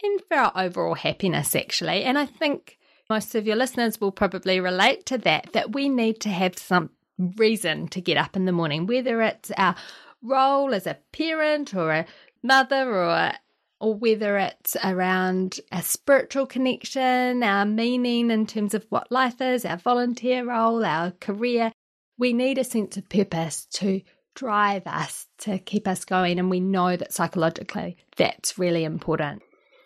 and 0.02 0.22
for 0.28 0.38
our 0.38 0.52
overall 0.56 0.96
happiness, 0.96 1.56
actually. 1.56 2.04
And 2.04 2.18
I 2.18 2.26
think 2.26 2.78
most 3.10 3.36
of 3.36 3.46
your 3.46 3.56
listeners 3.56 4.02
will 4.02 4.12
probably 4.12 4.60
relate 4.60 5.06
to 5.08 5.18
that, 5.20 5.54
that 5.54 5.74
we 5.74 5.88
need 5.88 6.20
to 6.22 6.30
have 6.30 6.58
some 6.58 6.90
reason 7.38 7.88
to 7.90 8.02
get 8.02 8.18
up 8.18 8.36
in 8.36 8.46
the 8.46 8.52
morning, 8.52 8.88
whether 8.88 9.22
it's 9.22 9.52
our 9.58 9.76
role 10.22 10.74
as 10.74 10.88
a 10.88 10.98
parent 11.12 11.76
or 11.76 11.92
a 11.92 12.06
mother 12.42 12.94
or 12.96 13.34
or 13.80 13.94
whether 13.94 14.38
it's 14.38 14.78
around 14.82 15.60
a 15.70 15.82
spiritual 15.82 16.46
connection, 16.46 17.44
our 17.44 17.66
meaning 17.66 18.32
in 18.32 18.48
terms 18.48 18.74
of 18.74 18.86
what 18.88 19.12
life 19.12 19.42
is, 19.42 19.66
our 19.66 19.76
volunteer 19.76 20.46
role, 20.46 20.86
our 20.86 21.12
career. 21.20 21.70
We 22.18 22.34
need 22.34 22.58
a 22.58 22.64
sense 22.64 22.98
of 22.98 23.10
purpose 23.10 23.66
to 23.74 24.02
drive 24.36 24.84
us, 24.86 25.28
to 25.40 25.60
keep 25.60 25.88
us 25.88 26.06
going. 26.06 26.40
And 26.40 26.50
we 26.50 26.60
know 26.60 26.96
that 26.96 27.14
psychologically 27.14 27.98
that's 28.18 28.58
really 28.58 28.84
important. 28.84 29.42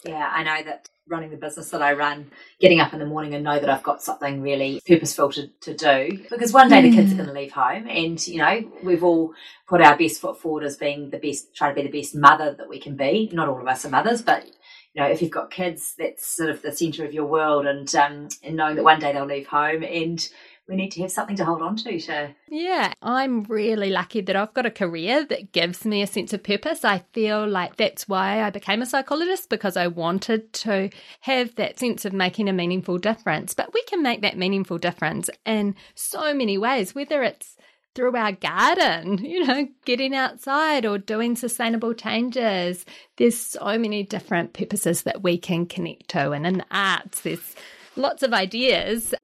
Yeah, 0.06 0.30
I 0.32 0.44
know 0.44 0.64
that 0.64 0.90
running 1.10 1.32
the 1.32 1.38
business 1.38 1.70
that 1.70 1.82
I 1.82 1.94
run, 1.94 2.32
getting 2.60 2.80
up 2.80 2.94
in 2.94 3.00
the 3.00 3.06
morning 3.06 3.34
and 3.34 3.44
know 3.44 3.60
that 3.60 3.70
I've 3.70 3.84
got 3.84 4.04
something 4.04 4.42
really 4.42 4.82
purposeful 4.86 5.32
to, 5.34 5.48
to 5.62 5.74
do. 5.74 6.26
Because 6.30 6.54
one 6.54 6.70
day 6.70 6.82
mm. 6.82 6.90
the 6.90 6.98
kids 6.98 7.12
are 7.12 7.16
going 7.16 7.28
to 7.28 7.34
leave 7.34 7.54
home 7.54 7.88
and, 7.88 8.26
you 8.28 8.40
know, 8.40 8.72
we've 8.84 9.04
all 9.04 9.34
put 9.68 9.82
our 9.82 9.98
best 9.98 10.22
foot 10.22 10.40
forward 10.40 10.64
as 10.64 10.78
being 10.78 11.10
the 11.10 11.18
best, 11.18 11.56
trying 11.56 11.76
to 11.76 11.82
be 11.82 11.88
the 11.88 12.00
best 12.00 12.16
mother 12.16 12.54
that 12.58 12.70
we 12.70 12.80
can 12.80 12.96
be. 12.96 13.30
Not 13.32 13.48
all 13.48 13.62
of 13.62 13.68
us 13.68 13.86
are 13.86 13.90
mothers, 13.90 14.22
but, 14.22 14.46
you 14.94 15.02
know, 15.02 15.08
if 15.08 15.22
you've 15.22 15.32
got 15.32 15.52
kids, 15.52 15.96
that's 15.98 16.26
sort 16.26 16.50
of 16.50 16.62
the 16.62 16.72
centre 16.72 17.06
of 17.06 17.14
your 17.14 17.26
world 17.26 17.66
and, 17.66 17.94
um, 17.96 18.28
and 18.44 18.56
knowing 18.56 18.76
that 18.76 18.84
one 18.84 19.00
day 19.00 19.14
they'll 19.14 19.26
leave 19.26 19.48
home 19.48 19.84
and 19.84 20.28
we 20.68 20.76
need 20.76 20.92
to 20.92 21.02
have 21.02 21.12
something 21.12 21.36
to 21.36 21.46
hold 21.46 21.62
on 21.62 21.76
to 21.76 22.00
to 22.00 22.34
yeah 22.50 22.94
i'm 23.02 23.44
really 23.44 23.90
lucky 23.90 24.22
that 24.22 24.36
i've 24.36 24.54
got 24.54 24.66
a 24.66 24.72
career 24.72 25.26
that 25.26 25.52
gives 25.52 25.86
me 25.86 26.02
a 26.02 26.08
sense 26.08 26.34
of 26.34 26.44
purpose 26.44 26.84
i 26.84 27.04
feel 27.14 27.48
like 27.48 27.76
that's 27.78 28.08
why 28.08 28.44
i 28.44 28.50
became 28.50 28.82
a 28.82 28.86
psychologist 28.86 29.50
because 29.50 29.78
i 29.78 29.88
wanted 29.88 30.52
to 30.54 30.90
have 31.22 31.54
that 31.56 31.80
sense 31.80 32.06
of 32.06 32.14
making 32.14 32.48
a 32.48 32.54
meaningful 32.54 32.98
difference 32.98 33.54
but 33.54 33.74
we 33.74 33.82
can 33.84 34.02
make 34.02 34.22
that 34.22 34.38
meaningful 34.38 34.78
difference 34.78 35.30
in 35.46 35.76
so 35.96 36.34
many 36.34 36.58
ways 36.58 36.94
whether 36.94 37.24
it's 37.24 37.58
through 37.98 38.16
our 38.16 38.32
garden, 38.32 39.18
you 39.26 39.44
know, 39.44 39.68
getting 39.84 40.16
outside 40.16 40.86
or 40.86 41.00
doing 41.00 41.36
sustainable 41.36 41.96
changes. 41.96 42.86
There's 43.18 43.36
so 43.36 43.78
many 43.80 44.04
different 44.04 44.54
purposes 44.54 45.02
that 45.02 45.24
we 45.24 45.40
can 45.40 45.66
connect 45.66 46.10
to. 46.10 46.32
And 46.32 46.46
in 46.46 46.60
the 46.60 46.66
arts, 46.70 47.22
there's 47.22 47.56
lots 47.96 48.22
of 48.22 48.34
ideas. 48.34 49.16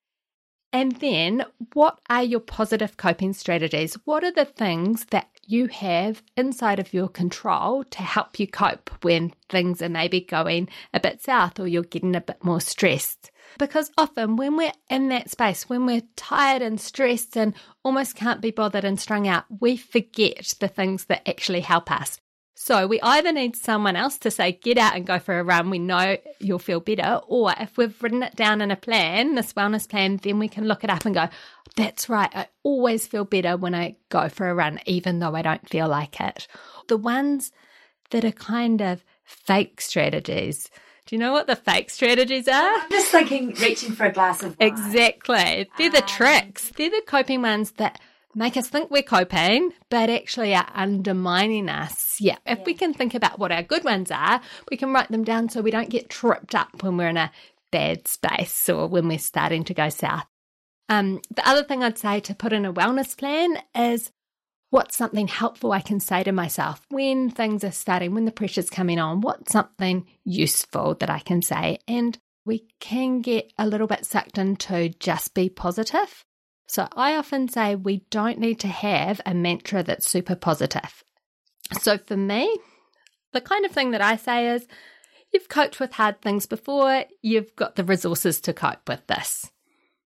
and 0.72 0.92
then, 0.96 1.46
what 1.72 1.98
are 2.10 2.22
your 2.22 2.40
positive 2.40 2.98
coping 2.98 3.32
strategies? 3.32 3.94
What 4.04 4.22
are 4.22 4.32
the 4.32 4.44
things 4.44 5.06
that 5.06 5.28
you 5.46 5.66
have 5.68 6.22
inside 6.36 6.78
of 6.78 6.92
your 6.92 7.08
control 7.08 7.84
to 7.84 8.02
help 8.02 8.38
you 8.38 8.46
cope 8.46 8.90
when 9.02 9.32
things 9.48 9.80
are 9.80 9.88
maybe 9.88 10.20
going 10.20 10.68
a 10.92 11.00
bit 11.00 11.22
south 11.22 11.58
or 11.58 11.66
you're 11.66 11.82
getting 11.84 12.14
a 12.14 12.20
bit 12.20 12.44
more 12.44 12.60
stressed? 12.60 13.30
Because 13.58 13.90
often, 13.96 14.36
when 14.36 14.58
we're 14.58 14.72
in 14.90 15.08
that 15.08 15.30
space, 15.30 15.70
when 15.70 15.86
we're 15.86 16.02
tired 16.16 16.60
and 16.60 16.78
stressed 16.78 17.34
and 17.36 17.54
almost 17.82 18.14
can't 18.14 18.42
be 18.42 18.50
bothered 18.50 18.84
and 18.84 19.00
strung 19.00 19.26
out, 19.26 19.44
we 19.60 19.78
forget 19.78 20.54
the 20.60 20.68
things 20.68 21.06
that 21.06 21.26
actually 21.26 21.60
help 21.60 21.90
us. 21.90 22.20
So 22.60 22.88
we 22.88 23.00
either 23.02 23.30
need 23.30 23.54
someone 23.54 23.94
else 23.94 24.18
to 24.18 24.32
say, 24.32 24.50
get 24.50 24.78
out 24.78 24.96
and 24.96 25.06
go 25.06 25.20
for 25.20 25.38
a 25.38 25.44
run. 25.44 25.70
We 25.70 25.78
know 25.78 26.16
you'll 26.40 26.58
feel 26.58 26.80
better. 26.80 27.20
Or 27.28 27.54
if 27.58 27.78
we've 27.78 28.02
written 28.02 28.24
it 28.24 28.34
down 28.34 28.60
in 28.60 28.72
a 28.72 28.76
plan, 28.76 29.36
this 29.36 29.52
wellness 29.52 29.88
plan, 29.88 30.16
then 30.16 30.40
we 30.40 30.48
can 30.48 30.66
look 30.66 30.82
it 30.82 30.90
up 30.90 31.06
and 31.06 31.14
go, 31.14 31.28
that's 31.76 32.08
right. 32.08 32.28
I 32.34 32.48
always 32.64 33.06
feel 33.06 33.24
better 33.24 33.56
when 33.56 33.76
I 33.76 33.94
go 34.08 34.28
for 34.28 34.50
a 34.50 34.54
run, 34.56 34.80
even 34.86 35.20
though 35.20 35.36
I 35.36 35.42
don't 35.42 35.68
feel 35.68 35.88
like 35.88 36.20
it. 36.20 36.48
The 36.88 36.96
ones 36.96 37.52
that 38.10 38.24
are 38.24 38.32
kind 38.32 38.82
of 38.82 39.04
fake 39.22 39.80
strategies. 39.80 40.68
Do 41.06 41.14
you 41.14 41.20
know 41.20 41.32
what 41.32 41.46
the 41.46 41.56
fake 41.56 41.90
strategies 41.90 42.48
are? 42.48 42.74
I'm 42.80 42.90
just 42.90 43.12
thinking 43.12 43.54
reaching 43.54 43.92
for 43.92 44.06
a 44.06 44.12
glass 44.12 44.42
of 44.42 44.58
wine. 44.58 44.68
Exactly. 44.68 45.70
They're 45.78 45.90
the 45.90 46.02
um, 46.02 46.08
tricks. 46.08 46.72
They're 46.76 46.90
the 46.90 47.04
coping 47.06 47.40
ones 47.40 47.70
that 47.78 48.00
make 48.34 48.56
us 48.56 48.68
think 48.68 48.90
we're 48.90 49.02
coping, 49.02 49.72
but 49.90 50.10
actually 50.10 50.54
are 50.54 50.68
undermining 50.74 51.68
us. 51.68 52.20
Yeah. 52.20 52.38
If 52.46 52.58
yeah. 52.58 52.64
we 52.64 52.74
can 52.74 52.94
think 52.94 53.14
about 53.14 53.38
what 53.38 53.52
our 53.52 53.62
good 53.62 53.84
ones 53.84 54.10
are, 54.10 54.40
we 54.70 54.76
can 54.76 54.92
write 54.92 55.10
them 55.10 55.24
down 55.24 55.48
so 55.48 55.60
we 55.60 55.70
don't 55.70 55.90
get 55.90 56.10
tripped 56.10 56.54
up 56.54 56.82
when 56.82 56.96
we're 56.96 57.08
in 57.08 57.16
a 57.16 57.32
bad 57.70 58.06
space 58.08 58.68
or 58.68 58.86
when 58.86 59.08
we're 59.08 59.18
starting 59.18 59.64
to 59.64 59.74
go 59.74 59.88
south. 59.88 60.26
Um, 60.88 61.20
the 61.34 61.46
other 61.46 61.64
thing 61.64 61.82
I'd 61.82 61.98
say 61.98 62.20
to 62.20 62.34
put 62.34 62.52
in 62.52 62.64
a 62.64 62.72
wellness 62.72 63.16
plan 63.16 63.58
is 63.74 64.10
what's 64.70 64.96
something 64.96 65.28
helpful 65.28 65.72
I 65.72 65.80
can 65.80 66.00
say 66.00 66.22
to 66.24 66.32
myself 66.32 66.80
when 66.88 67.30
things 67.30 67.64
are 67.64 67.72
starting, 67.72 68.14
when 68.14 68.24
the 68.24 68.32
pressure's 68.32 68.70
coming 68.70 68.98
on? 68.98 69.20
What's 69.20 69.52
something 69.52 70.06
useful 70.24 70.94
that 70.96 71.10
I 71.10 71.18
can 71.18 71.42
say? 71.42 71.78
And 71.86 72.18
we 72.44 72.66
can 72.80 73.20
get 73.20 73.52
a 73.58 73.66
little 73.66 73.86
bit 73.86 74.06
sucked 74.06 74.38
into 74.38 74.88
just 74.98 75.34
be 75.34 75.50
positive. 75.50 76.24
So 76.68 76.86
I 76.92 77.16
often 77.16 77.48
say 77.48 77.74
we 77.74 78.04
don't 78.10 78.38
need 78.38 78.60
to 78.60 78.68
have 78.68 79.20
a 79.24 79.34
mantra 79.34 79.82
that's 79.82 80.08
super 80.08 80.36
positive. 80.36 81.02
So 81.80 81.96
for 81.98 82.16
me, 82.16 82.58
the 83.32 83.40
kind 83.40 83.64
of 83.64 83.72
thing 83.72 83.92
that 83.92 84.02
I 84.02 84.16
say 84.16 84.48
is 84.48 84.66
you've 85.32 85.48
coped 85.48 85.80
with 85.80 85.92
hard 85.92 86.20
things 86.20 86.46
before, 86.46 87.04
you've 87.22 87.56
got 87.56 87.76
the 87.76 87.84
resources 87.84 88.40
to 88.42 88.52
cope 88.52 88.86
with 88.86 89.06
this. 89.06 89.50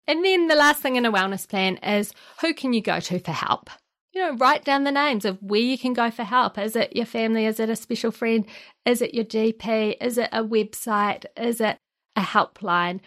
And 0.06 0.24
then 0.24 0.48
the 0.48 0.54
last 0.54 0.80
thing 0.80 0.96
in 0.96 1.04
a 1.04 1.12
wellness 1.12 1.48
plan 1.48 1.76
is 1.78 2.12
who 2.40 2.54
can 2.54 2.72
you 2.72 2.80
go 2.80 3.00
to 3.00 3.18
for 3.18 3.32
help? 3.32 3.68
You 4.12 4.22
know, 4.22 4.36
write 4.36 4.64
down 4.64 4.84
the 4.84 4.92
names 4.92 5.26
of 5.26 5.42
where 5.42 5.60
you 5.60 5.76
can 5.76 5.92
go 5.92 6.10
for 6.10 6.22
help. 6.24 6.58
Is 6.58 6.74
it 6.74 6.96
your 6.96 7.04
family? 7.04 7.44
Is 7.44 7.60
it 7.60 7.68
a 7.68 7.76
special 7.76 8.10
friend? 8.10 8.46
Is 8.86 9.02
it 9.02 9.12
your 9.12 9.24
GP? 9.26 9.96
Is 10.00 10.16
it 10.16 10.30
a 10.32 10.42
website? 10.42 11.26
Is 11.36 11.60
it 11.60 11.76
a 12.14 12.22
helpline? 12.22 13.00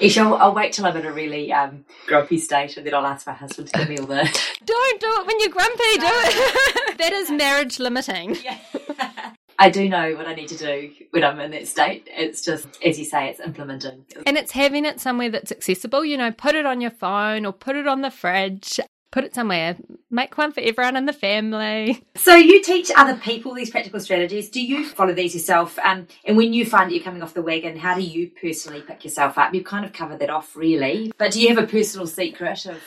Ish, 0.00 0.18
I'll, 0.18 0.34
I'll, 0.34 0.54
wait 0.54 0.72
till 0.72 0.86
I'm 0.86 0.96
in 0.96 1.04
a 1.04 1.12
really 1.12 1.52
um, 1.52 1.84
grumpy 2.06 2.38
state 2.38 2.76
and 2.76 2.86
then 2.86 2.94
I'll 2.94 3.06
ask 3.06 3.26
my 3.26 3.32
husband 3.32 3.68
to 3.68 3.78
give 3.78 3.88
me 3.88 3.98
all 3.98 4.06
the. 4.06 4.24
Don't 4.64 5.00
do 5.00 5.06
it 5.20 5.26
when 5.26 5.40
you're 5.40 5.50
grumpy, 5.50 5.76
do 5.76 6.06
it. 6.06 6.98
that 6.98 7.12
is 7.12 7.30
marriage 7.30 7.78
limiting. 7.78 8.36
Yeah. 8.44 8.58
I 9.56 9.70
do 9.70 9.88
know 9.88 10.14
what 10.16 10.26
I 10.26 10.34
need 10.34 10.48
to 10.48 10.56
do 10.56 10.90
when 11.10 11.22
I'm 11.22 11.38
in 11.38 11.52
that 11.52 11.68
state. 11.68 12.08
It's 12.10 12.44
just, 12.44 12.66
as 12.84 12.98
you 12.98 13.04
say, 13.04 13.28
it's 13.28 13.38
implementing. 13.38 14.04
And 14.26 14.36
it's 14.36 14.50
having 14.50 14.84
it 14.84 15.00
somewhere 15.00 15.30
that's 15.30 15.52
accessible. 15.52 16.04
You 16.04 16.16
know, 16.16 16.32
put 16.32 16.56
it 16.56 16.66
on 16.66 16.80
your 16.80 16.90
phone 16.90 17.46
or 17.46 17.52
put 17.52 17.76
it 17.76 17.86
on 17.86 18.00
the 18.02 18.10
fridge 18.10 18.80
put 19.14 19.22
it 19.22 19.32
somewhere, 19.32 19.76
make 20.10 20.36
one 20.36 20.50
for 20.50 20.58
everyone 20.58 20.96
in 20.96 21.06
the 21.06 21.12
family. 21.12 22.04
So 22.16 22.34
you 22.34 22.62
teach 22.62 22.90
other 22.96 23.16
people 23.16 23.54
these 23.54 23.70
practical 23.70 24.00
strategies. 24.00 24.50
Do 24.50 24.60
you 24.60 24.84
follow 24.84 25.14
these 25.14 25.34
yourself? 25.34 25.78
Um, 25.78 26.08
and 26.24 26.36
when 26.36 26.52
you 26.52 26.66
find 26.66 26.90
that 26.90 26.94
you're 26.94 27.04
coming 27.04 27.22
off 27.22 27.32
the 27.32 27.42
wagon, 27.42 27.76
how 27.76 27.94
do 27.94 28.02
you 28.02 28.30
personally 28.30 28.80
pick 28.80 29.04
yourself 29.04 29.38
up? 29.38 29.54
You've 29.54 29.64
kind 29.64 29.84
of 29.84 29.92
covered 29.92 30.18
that 30.18 30.30
off, 30.30 30.56
really. 30.56 31.12
But 31.16 31.30
do 31.30 31.40
you 31.40 31.48
have 31.54 31.62
a 31.62 31.66
personal 31.66 32.08
secret 32.08 32.66
of? 32.66 32.82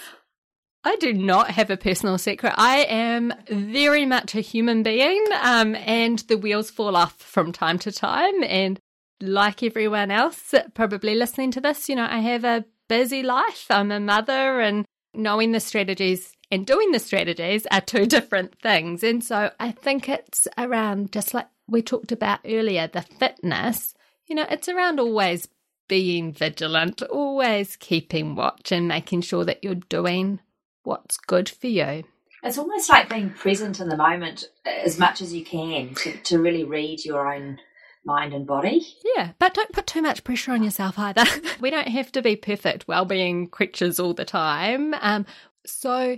I 0.83 0.97
do 0.97 1.13
not 1.13 1.51
have 1.51 1.69
a 1.69 1.77
personal 1.77 2.17
secret. 2.17 2.53
I 2.57 2.79
am 2.79 3.33
very 3.49 4.05
much 4.05 4.35
a 4.35 4.41
human 4.41 4.83
being, 4.83 5.23
um, 5.41 5.75
and 5.75 6.19
the 6.19 6.37
wheels 6.37 6.69
fall 6.69 6.97
off 6.97 7.15
from 7.17 7.53
time 7.53 7.79
to 7.79 7.91
time. 7.91 8.43
And 8.43 8.79
like 9.21 9.63
everyone 9.63 10.11
else, 10.11 10.53
probably 10.73 11.15
listening 11.15 11.51
to 11.51 11.61
this, 11.61 11.87
you 11.87 11.95
know, 11.95 12.07
I 12.09 12.19
have 12.19 12.43
a 12.43 12.65
busy 12.89 13.23
life. 13.23 13.67
I'm 13.69 13.91
a 13.91 13.99
mother 13.99 14.59
and 14.59 14.85
knowing 15.17 15.51
the 15.51 15.59
strategies 15.59 16.33
and 16.51 16.65
doing 16.65 16.91
the 16.91 16.99
strategies 16.99 17.65
are 17.71 17.81
two 17.81 18.05
different 18.17 18.59
things. 18.61 19.03
And 19.03 19.23
so 19.23 19.51
I 19.59 19.71
think 19.71 20.07
it's 20.07 20.47
around 20.57 21.11
just 21.11 21.33
like 21.33 21.47
we 21.67 21.81
talked 21.81 22.11
about 22.11 22.39
earlier, 22.45 22.87
the 22.87 23.01
fitness, 23.01 23.93
you 24.27 24.35
know, 24.35 24.45
it's 24.49 24.69
around 24.69 24.99
always 24.99 25.47
being 25.87 26.33
vigilant, 26.33 27.01
always 27.01 27.75
keeping 27.75 28.35
watch 28.35 28.71
and 28.71 28.87
making 28.87 29.21
sure 29.21 29.45
that 29.45 29.63
you're 29.63 29.75
doing 29.75 30.39
what's 30.83 31.17
good 31.17 31.49
for 31.49 31.67
you. 31.67 32.03
It's 32.43 32.57
almost 32.57 32.89
like 32.89 33.09
being 33.09 33.31
present 33.31 33.79
in 33.79 33.89
the 33.89 33.97
moment 33.97 34.45
as 34.65 34.99
much 34.99 35.21
as 35.21 35.33
you 35.33 35.43
can 35.43 35.95
to, 35.95 36.15
to 36.17 36.39
really 36.39 36.63
read 36.63 37.03
your 37.03 37.33
own 37.33 37.59
mind 38.07 38.33
and 38.33 38.47
body. 38.47 38.87
Yeah, 39.15 39.33
but 39.37 39.53
don't 39.53 39.71
put 39.71 39.85
too 39.85 40.01
much 40.01 40.23
pressure 40.23 40.53
on 40.53 40.63
yourself 40.63 40.97
either. 40.97 41.25
we 41.59 41.69
don't 41.69 41.87
have 41.87 42.11
to 42.13 42.23
be 42.23 42.35
perfect 42.35 42.87
well-being 42.87 43.49
creatures 43.49 43.99
all 43.99 44.15
the 44.15 44.25
time. 44.25 44.95
Um, 44.99 45.27
so 45.65 46.17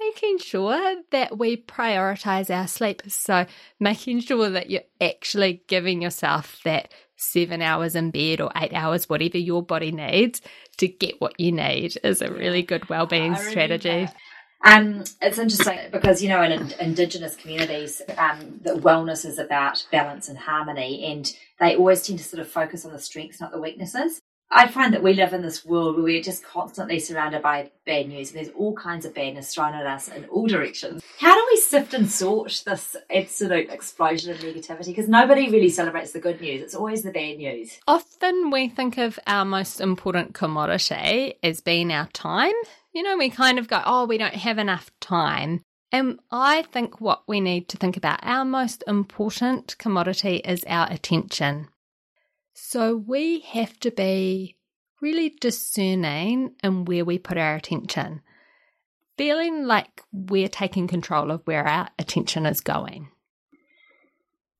making 0.00 0.38
sure 0.38 0.96
that 1.10 1.38
we 1.38 1.56
prioritize 1.56 2.50
our 2.50 2.66
sleep. 2.66 3.02
So 3.08 3.46
making 3.78 4.20
sure 4.20 4.50
that 4.50 4.70
you're 4.70 4.82
actually 5.00 5.62
giving 5.68 6.02
yourself 6.02 6.60
that 6.64 6.92
seven 7.16 7.62
hours 7.62 7.94
in 7.94 8.10
bed 8.10 8.40
or 8.40 8.50
eight 8.56 8.72
hours, 8.72 9.08
whatever 9.08 9.38
your 9.38 9.62
body 9.62 9.92
needs 9.92 10.40
to 10.78 10.88
get 10.88 11.20
what 11.20 11.38
you 11.38 11.52
need 11.52 11.96
is 12.02 12.20
a 12.20 12.32
really 12.32 12.62
good 12.62 12.88
well-being 12.88 13.36
strategy. 13.36 14.08
Um, 14.64 15.04
it's 15.20 15.38
interesting 15.38 15.78
because 15.90 16.22
you 16.22 16.28
know 16.28 16.42
in, 16.42 16.52
in 16.52 16.72
Indigenous 16.78 17.36
communities, 17.36 18.00
um, 18.16 18.60
that 18.62 18.76
wellness 18.76 19.24
is 19.24 19.38
about 19.38 19.84
balance 19.90 20.28
and 20.28 20.38
harmony, 20.38 21.04
and 21.04 21.34
they 21.58 21.76
always 21.76 22.06
tend 22.06 22.18
to 22.18 22.24
sort 22.24 22.40
of 22.40 22.48
focus 22.48 22.84
on 22.84 22.92
the 22.92 23.00
strengths, 23.00 23.40
not 23.40 23.52
the 23.52 23.60
weaknesses. 23.60 24.20
I 24.54 24.68
find 24.68 24.92
that 24.92 25.02
we 25.02 25.14
live 25.14 25.32
in 25.32 25.40
this 25.40 25.64
world 25.64 25.96
where 25.96 26.04
we're 26.04 26.22
just 26.22 26.44
constantly 26.44 26.98
surrounded 26.98 27.40
by 27.42 27.70
bad 27.86 28.08
news, 28.08 28.30
and 28.30 28.38
there's 28.38 28.54
all 28.54 28.74
kinds 28.74 29.06
of 29.06 29.14
badness 29.14 29.54
thrown 29.54 29.74
at 29.74 29.86
us 29.86 30.08
in 30.08 30.26
all 30.26 30.46
directions. 30.46 31.02
How 31.18 31.34
do 31.34 31.46
we 31.50 31.56
sift 31.58 31.94
and 31.94 32.10
sort 32.10 32.62
this 32.66 32.94
absolute 33.12 33.70
explosion 33.70 34.30
of 34.30 34.38
negativity? 34.40 34.86
Because 34.86 35.08
nobody 35.08 35.50
really 35.50 35.70
celebrates 35.70 36.12
the 36.12 36.20
good 36.20 36.40
news; 36.40 36.60
it's 36.60 36.74
always 36.74 37.02
the 37.02 37.10
bad 37.10 37.38
news. 37.38 37.80
Often 37.88 38.50
we 38.50 38.68
think 38.68 38.98
of 38.98 39.18
our 39.26 39.44
most 39.44 39.80
important 39.80 40.34
commodity 40.34 41.34
as 41.42 41.60
being 41.60 41.90
our 41.90 42.06
time 42.08 42.52
you 42.92 43.02
know, 43.02 43.16
we 43.16 43.30
kind 43.30 43.58
of 43.58 43.68
go, 43.68 43.82
oh, 43.84 44.06
we 44.06 44.18
don't 44.18 44.34
have 44.34 44.58
enough 44.58 44.90
time. 45.00 45.62
And 45.90 46.20
I 46.30 46.62
think 46.62 47.00
what 47.00 47.22
we 47.26 47.40
need 47.40 47.68
to 47.68 47.76
think 47.76 47.96
about, 47.96 48.20
our 48.22 48.44
most 48.44 48.82
important 48.86 49.76
commodity 49.78 50.36
is 50.36 50.64
our 50.66 50.90
attention. 50.90 51.68
So 52.54 52.96
we 52.96 53.40
have 53.40 53.78
to 53.80 53.90
be 53.90 54.56
really 55.00 55.34
discerning 55.40 56.54
in 56.62 56.84
where 56.84 57.04
we 57.04 57.18
put 57.18 57.36
our 57.36 57.56
attention, 57.56 58.22
feeling 59.18 59.66
like 59.66 60.02
we're 60.12 60.48
taking 60.48 60.86
control 60.86 61.30
of 61.30 61.42
where 61.44 61.66
our 61.66 61.88
attention 61.98 62.46
is 62.46 62.60
going. 62.60 63.10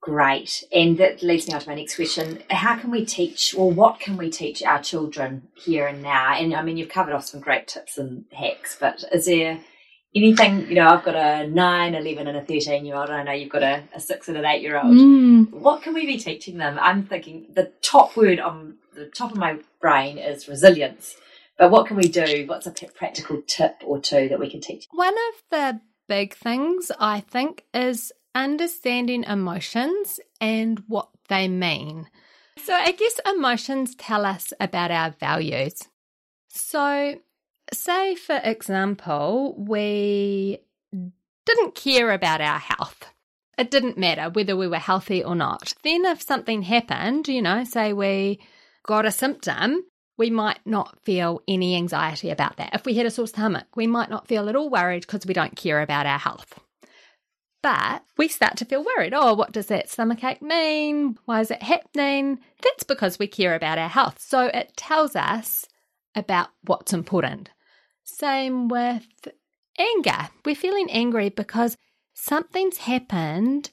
Great. 0.02 0.64
And 0.74 0.98
that 0.98 1.22
leads 1.22 1.46
me 1.46 1.54
on 1.54 1.60
to 1.60 1.68
my 1.68 1.76
next 1.76 1.94
question. 1.94 2.42
How 2.50 2.76
can 2.76 2.90
we 2.90 3.06
teach, 3.06 3.54
or 3.54 3.70
what 3.70 4.00
can 4.00 4.16
we 4.16 4.30
teach 4.30 4.60
our 4.64 4.82
children 4.82 5.46
here 5.54 5.86
and 5.86 6.02
now? 6.02 6.34
And 6.34 6.52
I 6.54 6.62
mean, 6.62 6.76
you've 6.76 6.88
covered 6.88 7.14
off 7.14 7.26
some 7.26 7.38
great 7.38 7.68
tips 7.68 7.98
and 7.98 8.24
hacks, 8.32 8.76
but 8.78 9.04
is 9.12 9.26
there 9.26 9.60
anything, 10.12 10.66
you 10.68 10.74
know, 10.74 10.88
I've 10.88 11.04
got 11.04 11.14
a 11.14 11.46
9, 11.46 11.94
11, 11.94 12.26
and 12.26 12.36
a 12.36 12.44
13 12.44 12.84
year 12.84 12.96
old, 12.96 13.10
and 13.10 13.16
I 13.16 13.22
know 13.22 13.32
you've 13.32 13.52
got 13.52 13.62
a, 13.62 13.84
a 13.94 14.00
6 14.00 14.28
and 14.28 14.36
an 14.36 14.44
8 14.44 14.60
year 14.60 14.76
old. 14.76 14.92
Mm. 14.96 15.50
What 15.52 15.82
can 15.82 15.94
we 15.94 16.04
be 16.04 16.18
teaching 16.18 16.58
them? 16.58 16.80
I'm 16.80 17.04
thinking 17.04 17.46
the 17.54 17.70
top 17.80 18.16
word 18.16 18.40
on 18.40 18.78
the 18.96 19.06
top 19.06 19.30
of 19.30 19.38
my 19.38 19.58
brain 19.80 20.18
is 20.18 20.48
resilience. 20.48 21.14
But 21.58 21.70
what 21.70 21.86
can 21.86 21.96
we 21.96 22.08
do? 22.08 22.44
What's 22.48 22.66
a 22.66 22.72
practical 22.72 23.40
tip 23.46 23.76
or 23.84 24.00
two 24.00 24.28
that 24.30 24.40
we 24.40 24.50
can 24.50 24.60
teach? 24.60 24.88
One 24.90 25.14
of 25.14 25.42
the 25.52 25.80
big 26.08 26.34
things 26.34 26.90
I 26.98 27.20
think 27.20 27.64
is 27.72 28.12
understanding 28.34 29.24
emotions 29.24 30.20
and 30.40 30.82
what 30.88 31.08
they 31.28 31.48
mean. 31.48 32.08
So, 32.58 32.74
I 32.74 32.92
guess 32.92 33.20
emotions 33.26 33.94
tell 33.94 34.24
us 34.24 34.52
about 34.60 34.90
our 34.90 35.10
values. 35.10 35.88
So, 36.48 37.16
say 37.72 38.14
for 38.14 38.40
example, 38.42 39.54
we 39.58 40.58
didn't 41.46 41.74
care 41.74 42.12
about 42.12 42.40
our 42.40 42.58
health. 42.58 43.06
It 43.58 43.70
didn't 43.70 43.98
matter 43.98 44.30
whether 44.30 44.56
we 44.56 44.68
were 44.68 44.78
healthy 44.78 45.22
or 45.22 45.34
not. 45.34 45.74
Then, 45.82 46.04
if 46.04 46.22
something 46.22 46.62
happened, 46.62 47.28
you 47.28 47.42
know, 47.42 47.64
say 47.64 47.92
we 47.92 48.40
got 48.84 49.06
a 49.06 49.10
symptom, 49.10 49.84
we 50.18 50.30
might 50.30 50.60
not 50.64 50.98
feel 51.02 51.42
any 51.48 51.76
anxiety 51.76 52.30
about 52.30 52.56
that. 52.56 52.74
If 52.74 52.84
we 52.84 52.94
had 52.94 53.06
a 53.06 53.10
sore 53.10 53.26
stomach, 53.26 53.66
we 53.76 53.86
might 53.86 54.10
not 54.10 54.28
feel 54.28 54.48
at 54.48 54.56
all 54.56 54.70
worried 54.70 55.02
because 55.02 55.26
we 55.26 55.34
don't 55.34 55.56
care 55.56 55.82
about 55.82 56.06
our 56.06 56.18
health. 56.18 56.58
But 57.62 58.04
we 58.18 58.26
start 58.26 58.56
to 58.56 58.64
feel 58.64 58.84
worried. 58.84 59.14
Oh, 59.14 59.34
what 59.34 59.52
does 59.52 59.66
that 59.66 59.88
stomachache 59.88 60.42
mean? 60.42 61.16
Why 61.26 61.40
is 61.40 61.50
it 61.50 61.62
happening? 61.62 62.40
That's 62.60 62.82
because 62.82 63.18
we 63.18 63.28
care 63.28 63.54
about 63.54 63.78
our 63.78 63.88
health. 63.88 64.18
So 64.20 64.46
it 64.46 64.76
tells 64.76 65.14
us 65.14 65.66
about 66.14 66.48
what's 66.64 66.92
important. 66.92 67.50
Same 68.04 68.68
with 68.68 69.06
anger. 69.78 70.28
We're 70.44 70.56
feeling 70.56 70.90
angry 70.90 71.28
because 71.28 71.76
something's 72.14 72.78
happened 72.78 73.70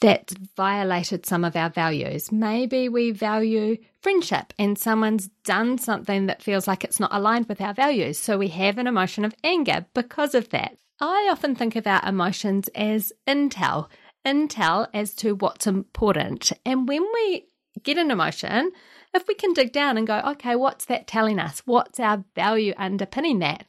that's 0.00 0.34
violated 0.56 1.26
some 1.26 1.44
of 1.44 1.56
our 1.56 1.70
values. 1.70 2.30
Maybe 2.30 2.88
we 2.88 3.10
value 3.10 3.76
friendship 4.00 4.54
and 4.58 4.78
someone's 4.78 5.28
done 5.44 5.76
something 5.78 6.26
that 6.26 6.42
feels 6.42 6.68
like 6.68 6.84
it's 6.84 7.00
not 7.00 7.12
aligned 7.12 7.48
with 7.48 7.60
our 7.60 7.74
values. 7.74 8.18
So 8.18 8.38
we 8.38 8.48
have 8.48 8.78
an 8.78 8.86
emotion 8.86 9.24
of 9.24 9.34
anger 9.42 9.86
because 9.94 10.34
of 10.34 10.50
that. 10.50 10.76
I 11.00 11.28
often 11.30 11.54
think 11.54 11.76
about 11.76 12.06
emotions 12.06 12.68
as 12.74 13.12
intel, 13.26 13.88
intel 14.26 14.88
as 14.92 15.14
to 15.16 15.34
what's 15.34 15.66
important. 15.66 16.52
And 16.66 16.88
when 16.88 17.02
we 17.14 17.46
get 17.82 17.98
an 17.98 18.10
emotion, 18.10 18.72
if 19.14 19.26
we 19.28 19.34
can 19.34 19.52
dig 19.52 19.72
down 19.72 19.96
and 19.96 20.06
go, 20.06 20.20
okay, 20.32 20.56
what's 20.56 20.86
that 20.86 21.06
telling 21.06 21.38
us? 21.38 21.62
What's 21.64 22.00
our 22.00 22.24
value 22.34 22.74
underpinning 22.76 23.38
that? 23.40 23.64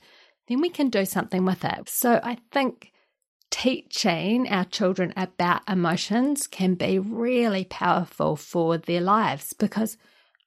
Then 0.47 0.61
we 0.61 0.69
can 0.69 0.89
do 0.89 1.05
something 1.05 1.45
with 1.45 1.63
it. 1.63 1.87
So 1.87 2.19
I 2.23 2.37
think 2.51 2.91
teaching 3.51 4.49
our 4.49 4.65
children 4.65 5.13
about 5.15 5.61
emotions 5.69 6.47
can 6.47 6.73
be 6.73 6.97
really 6.97 7.65
powerful 7.65 8.35
for 8.35 8.77
their 8.77 9.01
lives 9.01 9.53
because 9.53 9.97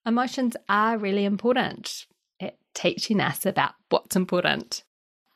emotions 0.05 0.57
are 0.69 0.99
really 0.99 1.25
important 1.25 2.07
at 2.41 2.57
teaching 2.75 3.21
us 3.21 3.47
about 3.47 3.75
what's 3.89 4.17
important 4.17 4.83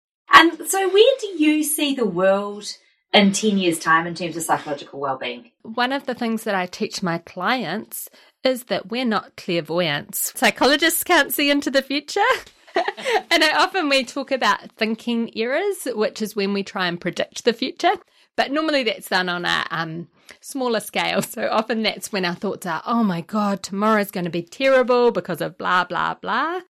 And 0.41 0.67
so, 0.67 0.89
where 0.89 1.15
do 1.19 1.27
you 1.38 1.63
see 1.63 1.93
the 1.93 2.04
world 2.04 2.75
in 3.13 3.32
10 3.32 3.60
years' 3.60 3.77
time 3.77 4.08
in 4.08 4.15
terms 4.15 4.36
of 4.36 4.41
psychological 4.41 4.99
well-being? 4.99 5.51
One 5.62 5.93
of 5.93 6.08
the 6.08 6.15
things 6.15 6.45
that 6.45 6.56
I 6.56 6.65
teach 6.65 7.04
my 7.04 7.19
clients 7.19 8.10
is 8.43 8.63
that 8.63 8.89
we're 8.89 9.06
not 9.06 9.36
clairvoyants. 9.38 10.34
Psychologists 10.36 11.04
can't 11.04 11.32
see 11.32 11.51
into 11.51 11.69
the 11.69 11.84
future. 11.84 12.21
and 12.75 13.43
I 13.43 13.54
often 13.56 13.88
we 13.88 14.04
talk 14.04 14.32
about 14.32 14.71
thinking 14.71 15.30
errors, 15.38 15.88
which 15.93 16.23
is 16.23 16.36
when 16.36 16.54
we 16.54 16.63
try 16.63 16.88
and 16.88 16.99
predict 16.99 17.45
the 17.45 17.54
future. 17.54 17.93
But 18.36 18.51
normally 18.51 18.82
that's 18.82 19.10
done 19.10 19.30
on 19.30 19.45
a 19.45 19.67
um, 19.69 20.08
smaller 20.39 20.80
scale. 20.80 21.21
So 21.21 21.49
often 21.51 21.84
that's 21.84 22.12
when 22.12 22.25
our 22.25 22.34
thoughts 22.34 22.65
are, 22.65 22.82
oh 22.88 23.04
my 23.04 23.21
God, 23.21 23.62
tomorrow's 23.62 24.10
going 24.10 24.25
to 24.25 24.32
be 24.32 24.41
terrible 24.41 25.12
because 25.12 25.39
of 25.39 25.60
blah, 25.60 25.84
blah, 25.84 26.15
blah. 26.15 26.62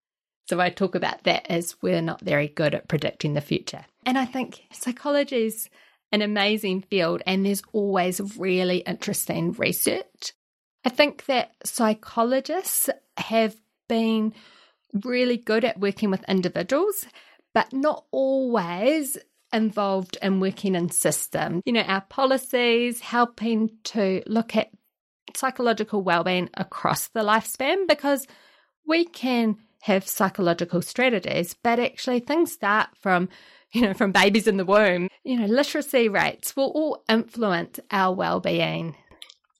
So 0.51 0.59
I 0.59 0.69
talk 0.69 0.97
about 0.97 1.23
that 1.23 1.47
as 1.49 1.77
we're 1.81 2.03
not 2.03 2.23
very 2.23 2.49
good 2.49 2.75
at 2.75 2.89
predicting 2.89 3.35
the 3.35 3.41
future. 3.41 3.85
And 4.05 4.19
I 4.19 4.25
think 4.25 4.65
psychology 4.73 5.45
is 5.45 5.71
an 6.11 6.23
amazing 6.23 6.83
field 6.83 7.23
and 7.25 7.47
there's 7.47 7.63
always 7.73 8.21
really 8.37 8.79
interesting 8.79 9.53
research. 9.53 10.33
I 10.85 10.89
think 10.89 11.27
that 11.27 11.53
psychologists 11.65 12.91
have 13.17 13.55
been 13.89 14.35
really 15.05 15.37
good 15.37 15.65
at 15.65 15.79
working 15.79 16.11
with 16.11 16.25
individuals, 16.29 17.07
but 17.55 17.73
not 17.73 18.07
always 18.11 19.19
involved 19.53 20.19
in 20.21 20.41
working 20.41 20.75
in 20.75 20.91
system. 20.91 21.63
You 21.65 21.75
know, 21.75 21.83
our 21.83 22.01
policies 22.01 22.99
helping 22.99 23.71
to 23.85 24.25
look 24.27 24.57
at 24.57 24.73
psychological 25.37 26.03
well-being 26.03 26.51
across 26.55 27.07
the 27.07 27.21
lifespan 27.21 27.87
because 27.87 28.27
we 28.85 29.05
can 29.05 29.57
have 29.83 30.07
psychological 30.07 30.83
strategies, 30.83 31.55
but 31.55 31.79
actually 31.79 32.21
things 32.21 32.53
start 32.53 32.89
from 32.99 33.29
you 33.73 33.83
know, 33.83 33.95
from 33.95 34.13
babies 34.13 34.47
in 34.47 34.57
the 34.57 34.65
womb. 34.65 35.09
You 35.25 35.39
know, 35.39 35.47
literacy 35.47 36.09
rates 36.09 36.57
will 36.57 36.71
all 36.71 37.05
influence 37.09 37.79
our 37.91 38.15
well-being. 38.15 38.97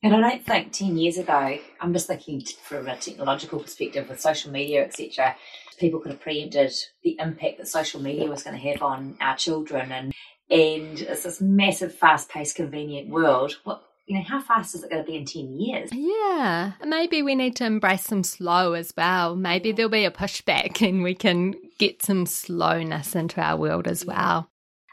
And 0.03 0.15
I 0.15 0.21
don't 0.21 0.45
think 0.45 0.73
10 0.73 0.97
years 0.97 1.19
ago, 1.19 1.59
I'm 1.81 1.93
just 1.93 2.07
thinking 2.07 2.43
from 2.63 2.89
a 2.89 2.97
technological 2.97 3.61
perspective 3.61 4.09
with 4.09 4.21
social 4.21 4.51
media, 4.51 4.85
etc., 4.85 5.37
people 5.79 6.01
could 6.01 6.13
have 6.13 6.21
preempted 6.21 6.73
the 7.05 7.17
impact 7.21 7.59
that 7.59 7.69
social 7.69 8.01
media 8.01 8.29
was 8.29 8.43
going 8.43 8.59
to 8.59 8.69
have 8.69 8.83
on 8.83 9.17
our 9.21 9.37
children. 9.37 9.93
And, 9.93 10.13
and 10.51 11.01
it's 11.01 11.25
this 11.25 11.41
massive, 11.41 11.95
fast 11.95 12.31
paced, 12.31 12.57
convenient 12.57 13.11
world. 13.11 13.59
What, 13.65 13.83
you 14.11 14.17
know, 14.17 14.25
how 14.25 14.41
fast 14.41 14.75
is 14.75 14.83
it 14.83 14.91
going 14.91 15.05
to 15.05 15.09
be 15.09 15.17
in 15.17 15.25
10 15.25 15.53
years? 15.53 15.91
Yeah. 15.93 16.73
Maybe 16.85 17.23
we 17.23 17.37
need 17.37 17.55
to 17.57 17.65
embrace 17.65 18.03
some 18.03 18.25
slow 18.25 18.73
as 18.73 18.93
well. 18.97 19.37
Maybe 19.37 19.71
there'll 19.71 19.89
be 19.89 20.05
a 20.05 20.11
pushback 20.11 20.85
and 20.87 21.05
we 21.05 21.15
can 21.15 21.55
get 21.79 22.03
some 22.03 22.27
slowness 22.27 23.15
into 23.15 23.41
our 23.41 23.57
world 23.57 23.87
as 23.87 24.05
well. 24.05 24.51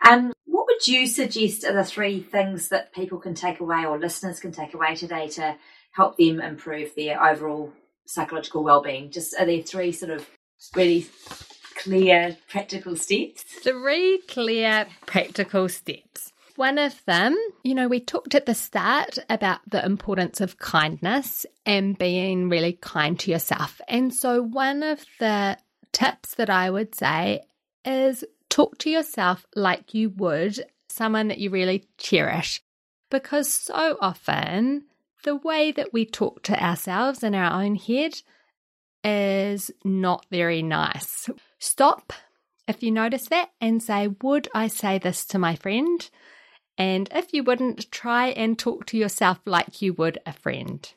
Um, 0.07 0.33
what 0.45 0.67
would 0.67 0.87
you 0.87 1.07
suggest 1.07 1.65
are 1.65 1.73
the 1.73 1.83
three 1.83 2.19
things 2.21 2.69
that 2.69 2.93
people 2.93 3.17
can 3.17 3.33
take 3.33 3.59
away 3.59 3.87
or 3.87 3.97
listeners 3.97 4.39
can 4.39 4.51
take 4.51 4.75
away 4.75 4.93
today 4.93 5.29
to 5.29 5.55
help 5.93 6.17
them 6.17 6.39
improve 6.39 6.93
their 6.93 7.19
overall 7.19 7.73
psychological 8.05 8.63
well-being? 8.63 9.09
Just 9.09 9.33
are 9.39 9.47
there 9.47 9.63
three 9.63 9.93
sort 9.93 10.11
of 10.11 10.29
really 10.75 11.07
clear 11.75 12.37
practical 12.49 12.95
steps? 12.95 13.41
Three 13.41 14.21
clear 14.27 14.85
practical 15.07 15.69
steps. 15.69 16.33
One 16.57 16.79
of 16.79 17.05
them, 17.05 17.37
you 17.63 17.75
know, 17.75 17.87
we 17.87 17.99
talked 17.99 18.33
at 18.33 18.47
the 18.47 18.55
start 18.55 19.19
about 19.29 19.59
the 19.69 19.85
importance 19.85 20.41
of 20.41 20.57
kindness 20.57 21.45
and 21.67 21.95
being 21.95 22.49
really 22.49 22.73
kind 22.73 23.17
to 23.19 23.29
yourself. 23.29 23.79
And 23.87 24.11
so, 24.11 24.41
one 24.41 24.81
of 24.81 25.05
the 25.19 25.59
tips 25.91 26.33
that 26.33 26.49
I 26.49 26.71
would 26.71 26.95
say 26.95 27.41
is 27.85 28.25
talk 28.49 28.79
to 28.79 28.89
yourself 28.89 29.45
like 29.55 29.93
you 29.93 30.09
would 30.09 30.65
someone 30.89 31.27
that 31.27 31.37
you 31.37 31.51
really 31.51 31.85
cherish. 31.99 32.63
Because 33.11 33.53
so 33.53 33.95
often, 34.01 34.85
the 35.25 35.35
way 35.35 35.71
that 35.71 35.93
we 35.93 36.07
talk 36.07 36.41
to 36.43 36.59
ourselves 36.59 37.21
in 37.21 37.35
our 37.35 37.61
own 37.61 37.75
head 37.75 38.15
is 39.03 39.69
not 39.83 40.25
very 40.31 40.63
nice. 40.63 41.29
Stop 41.59 42.13
if 42.67 42.81
you 42.81 42.89
notice 42.89 43.27
that 43.27 43.51
and 43.61 43.83
say, 43.83 44.07
Would 44.23 44.47
I 44.55 44.69
say 44.69 44.97
this 44.97 45.23
to 45.27 45.37
my 45.37 45.55
friend? 45.55 46.09
And 46.77 47.09
if 47.11 47.33
you 47.33 47.43
wouldn't, 47.43 47.91
try 47.91 48.27
and 48.27 48.57
talk 48.57 48.85
to 48.87 48.97
yourself 48.97 49.39
like 49.45 49.81
you 49.81 49.93
would 49.93 50.19
a 50.25 50.33
friend. 50.33 50.87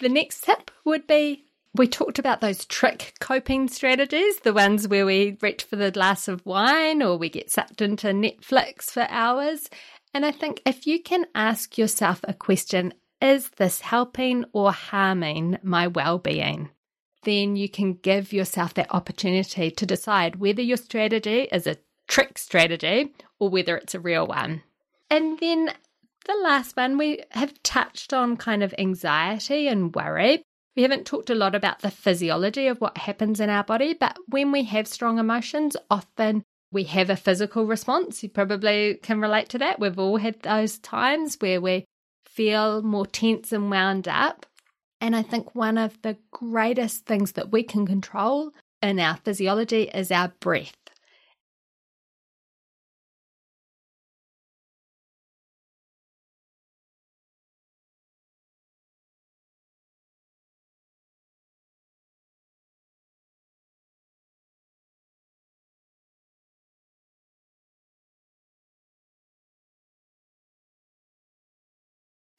The 0.00 0.08
next 0.08 0.42
tip 0.42 0.70
would 0.84 1.06
be 1.06 1.44
we 1.74 1.88
talked 1.88 2.18
about 2.18 2.42
those 2.42 2.66
trick 2.66 3.14
coping 3.18 3.66
strategies, 3.68 4.40
the 4.40 4.52
ones 4.52 4.86
where 4.86 5.06
we 5.06 5.38
reach 5.40 5.64
for 5.64 5.76
the 5.76 5.90
glass 5.90 6.28
of 6.28 6.44
wine 6.44 7.02
or 7.02 7.16
we 7.16 7.30
get 7.30 7.50
sucked 7.50 7.80
into 7.80 8.08
Netflix 8.08 8.84
for 8.90 9.06
hours. 9.08 9.70
And 10.12 10.26
I 10.26 10.32
think 10.32 10.60
if 10.66 10.86
you 10.86 11.02
can 11.02 11.24
ask 11.34 11.78
yourself 11.78 12.20
a 12.24 12.34
question, 12.34 12.92
is 13.22 13.48
this 13.50 13.80
helping 13.80 14.44
or 14.52 14.72
harming 14.72 15.58
my 15.62 15.86
well 15.86 16.18
being? 16.18 16.68
Then 17.22 17.56
you 17.56 17.68
can 17.68 17.94
give 17.94 18.32
yourself 18.32 18.74
that 18.74 18.92
opportunity 18.92 19.70
to 19.70 19.86
decide 19.86 20.36
whether 20.36 20.60
your 20.60 20.76
strategy 20.76 21.48
is 21.52 21.66
a 21.66 21.78
trick 22.08 22.36
strategy 22.36 23.14
or 23.38 23.48
whether 23.48 23.76
it's 23.76 23.94
a 23.94 24.00
real 24.00 24.26
one. 24.26 24.62
And 25.12 25.38
then 25.40 25.70
the 26.24 26.40
last 26.42 26.74
one, 26.74 26.96
we 26.96 27.22
have 27.32 27.62
touched 27.62 28.14
on 28.14 28.38
kind 28.38 28.62
of 28.62 28.74
anxiety 28.78 29.68
and 29.68 29.94
worry. 29.94 30.42
We 30.74 30.80
haven't 30.80 31.04
talked 31.04 31.28
a 31.28 31.34
lot 31.34 31.54
about 31.54 31.80
the 31.80 31.90
physiology 31.90 32.66
of 32.66 32.80
what 32.80 32.96
happens 32.96 33.38
in 33.38 33.50
our 33.50 33.62
body, 33.62 33.92
but 33.92 34.16
when 34.26 34.52
we 34.52 34.62
have 34.64 34.88
strong 34.88 35.18
emotions, 35.18 35.76
often 35.90 36.44
we 36.72 36.84
have 36.84 37.10
a 37.10 37.16
physical 37.16 37.66
response. 37.66 38.22
You 38.22 38.30
probably 38.30 38.94
can 39.02 39.20
relate 39.20 39.50
to 39.50 39.58
that. 39.58 39.78
We've 39.78 39.98
all 39.98 40.16
had 40.16 40.40
those 40.40 40.78
times 40.78 41.36
where 41.40 41.60
we 41.60 41.84
feel 42.24 42.80
more 42.80 43.04
tense 43.04 43.52
and 43.52 43.70
wound 43.70 44.08
up. 44.08 44.46
And 44.98 45.14
I 45.14 45.20
think 45.20 45.54
one 45.54 45.76
of 45.76 46.00
the 46.00 46.16
greatest 46.30 47.04
things 47.04 47.32
that 47.32 47.52
we 47.52 47.64
can 47.64 47.86
control 47.86 48.52
in 48.80 48.98
our 48.98 49.18
physiology 49.18 49.90
is 49.92 50.10
our 50.10 50.32
breath. 50.40 50.81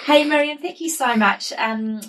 Hey, 0.03 0.25
Miriam, 0.25 0.57
thank 0.57 0.81
you 0.81 0.89
so 0.89 1.15
much. 1.15 1.53
Um, 1.57 2.01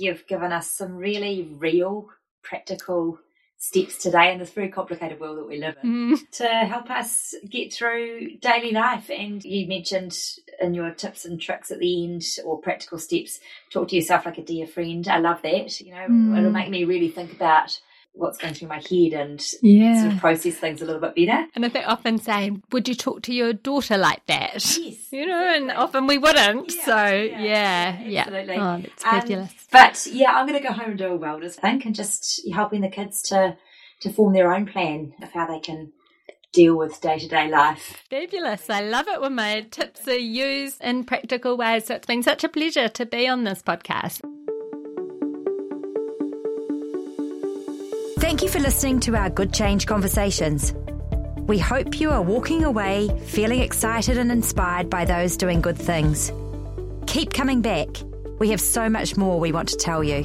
you've 0.00 0.26
given 0.26 0.50
us 0.50 0.68
some 0.68 0.96
really 0.96 1.48
real, 1.58 2.08
practical 2.42 3.20
steps 3.56 3.98
today 3.98 4.32
in 4.32 4.40
this 4.40 4.50
very 4.52 4.68
complicated 4.68 5.20
world 5.20 5.38
that 5.38 5.46
we 5.46 5.58
live 5.58 5.76
in 5.80 6.16
mm. 6.16 6.30
to 6.32 6.48
help 6.48 6.90
us 6.90 7.36
get 7.48 7.72
through 7.72 8.36
daily 8.38 8.72
life. 8.72 9.08
And 9.10 9.44
you 9.44 9.68
mentioned 9.68 10.18
in 10.60 10.74
your 10.74 10.90
tips 10.90 11.24
and 11.24 11.40
tricks 11.40 11.70
at 11.70 11.78
the 11.78 12.04
end 12.04 12.24
or 12.44 12.58
practical 12.58 12.98
steps, 12.98 13.38
talk 13.70 13.86
to 13.88 13.96
yourself 13.96 14.26
like 14.26 14.38
a 14.38 14.42
dear 14.42 14.66
friend. 14.66 15.06
I 15.06 15.18
love 15.18 15.40
that. 15.42 15.80
You 15.80 15.92
know, 15.92 16.06
mm. 16.08 16.36
it'll 16.36 16.50
make 16.50 16.68
me 16.68 16.82
really 16.82 17.10
think 17.10 17.32
about 17.32 17.80
what's 18.16 18.38
going 18.38 18.54
through 18.54 18.68
my 18.68 18.76
head 18.76 19.12
and 19.12 19.44
yeah. 19.62 20.00
sort 20.00 20.14
of 20.14 20.20
process 20.20 20.54
things 20.54 20.80
a 20.80 20.84
little 20.86 21.00
bit 21.00 21.14
better. 21.14 21.46
And 21.54 21.64
I 21.64 21.68
think 21.68 21.86
often 21.86 22.18
saying, 22.18 22.62
would 22.72 22.88
you 22.88 22.94
talk 22.94 23.22
to 23.22 23.34
your 23.34 23.52
daughter 23.52 23.96
like 23.96 24.24
that? 24.26 24.54
Yes. 24.54 25.02
You 25.12 25.24
know, 25.24 25.40
exactly. 25.40 25.68
and 25.70 25.78
often 25.78 26.06
we 26.08 26.18
wouldn't. 26.18 26.74
Yeah, 26.74 26.84
so 26.84 27.06
yeah, 27.06 28.00
yeah. 28.02 28.20
Absolutely. 28.22 28.56
Oh, 28.56 28.82
that's 28.82 29.04
um, 29.04 29.20
fabulous. 29.20 29.50
Um, 29.50 29.56
but 29.72 30.06
yeah, 30.10 30.32
I'm 30.32 30.46
going 30.46 30.60
to 30.60 30.68
go 30.68 30.74
home 30.74 30.90
and 30.90 30.98
do 30.98 31.14
a 31.14 31.18
wellness 31.18 31.54
think 31.54 31.86
and 31.86 31.94
just 31.94 32.42
helping 32.52 32.82
the 32.82 32.88
kids 32.88 33.22
to, 33.28 33.56
to 34.00 34.10
form 34.10 34.34
their 34.34 34.52
own 34.52 34.66
plan 34.66 35.14
of 35.22 35.32
how 35.32 35.46
they 35.46 35.60
can 35.60 35.92
deal 36.52 36.76
with 36.76 37.00
day 37.00 37.18
to 37.18 37.28
day 37.28 37.48
life. 37.48 38.02
Fabulous. 38.10 38.68
I 38.68 38.80
love 38.80 39.08
it 39.08 39.20
when 39.20 39.36
my 39.36 39.62
tips 39.70 40.06
are 40.08 40.18
used 40.18 40.82
in 40.82 41.04
practical 41.04 41.56
ways. 41.56 41.86
So 41.86 41.94
it's 41.94 42.06
been 42.06 42.22
such 42.22 42.44
a 42.44 42.48
pleasure 42.48 42.88
to 42.88 43.06
be 43.06 43.28
on 43.28 43.44
this 43.44 43.62
podcast. 43.62 44.20
Thank 48.26 48.42
you 48.42 48.48
for 48.48 48.58
listening 48.58 48.98
to 49.02 49.14
our 49.14 49.30
Good 49.30 49.54
Change 49.54 49.86
conversations. 49.86 50.74
We 51.46 51.60
hope 51.60 52.00
you 52.00 52.10
are 52.10 52.20
walking 52.20 52.64
away 52.64 53.08
feeling 53.26 53.60
excited 53.60 54.18
and 54.18 54.32
inspired 54.32 54.90
by 54.90 55.04
those 55.04 55.36
doing 55.36 55.60
good 55.60 55.78
things. 55.78 56.32
Keep 57.06 57.32
coming 57.32 57.62
back. 57.62 57.86
We 58.40 58.50
have 58.50 58.60
so 58.60 58.88
much 58.88 59.16
more 59.16 59.38
we 59.38 59.52
want 59.52 59.68
to 59.68 59.76
tell 59.76 60.02
you. 60.02 60.24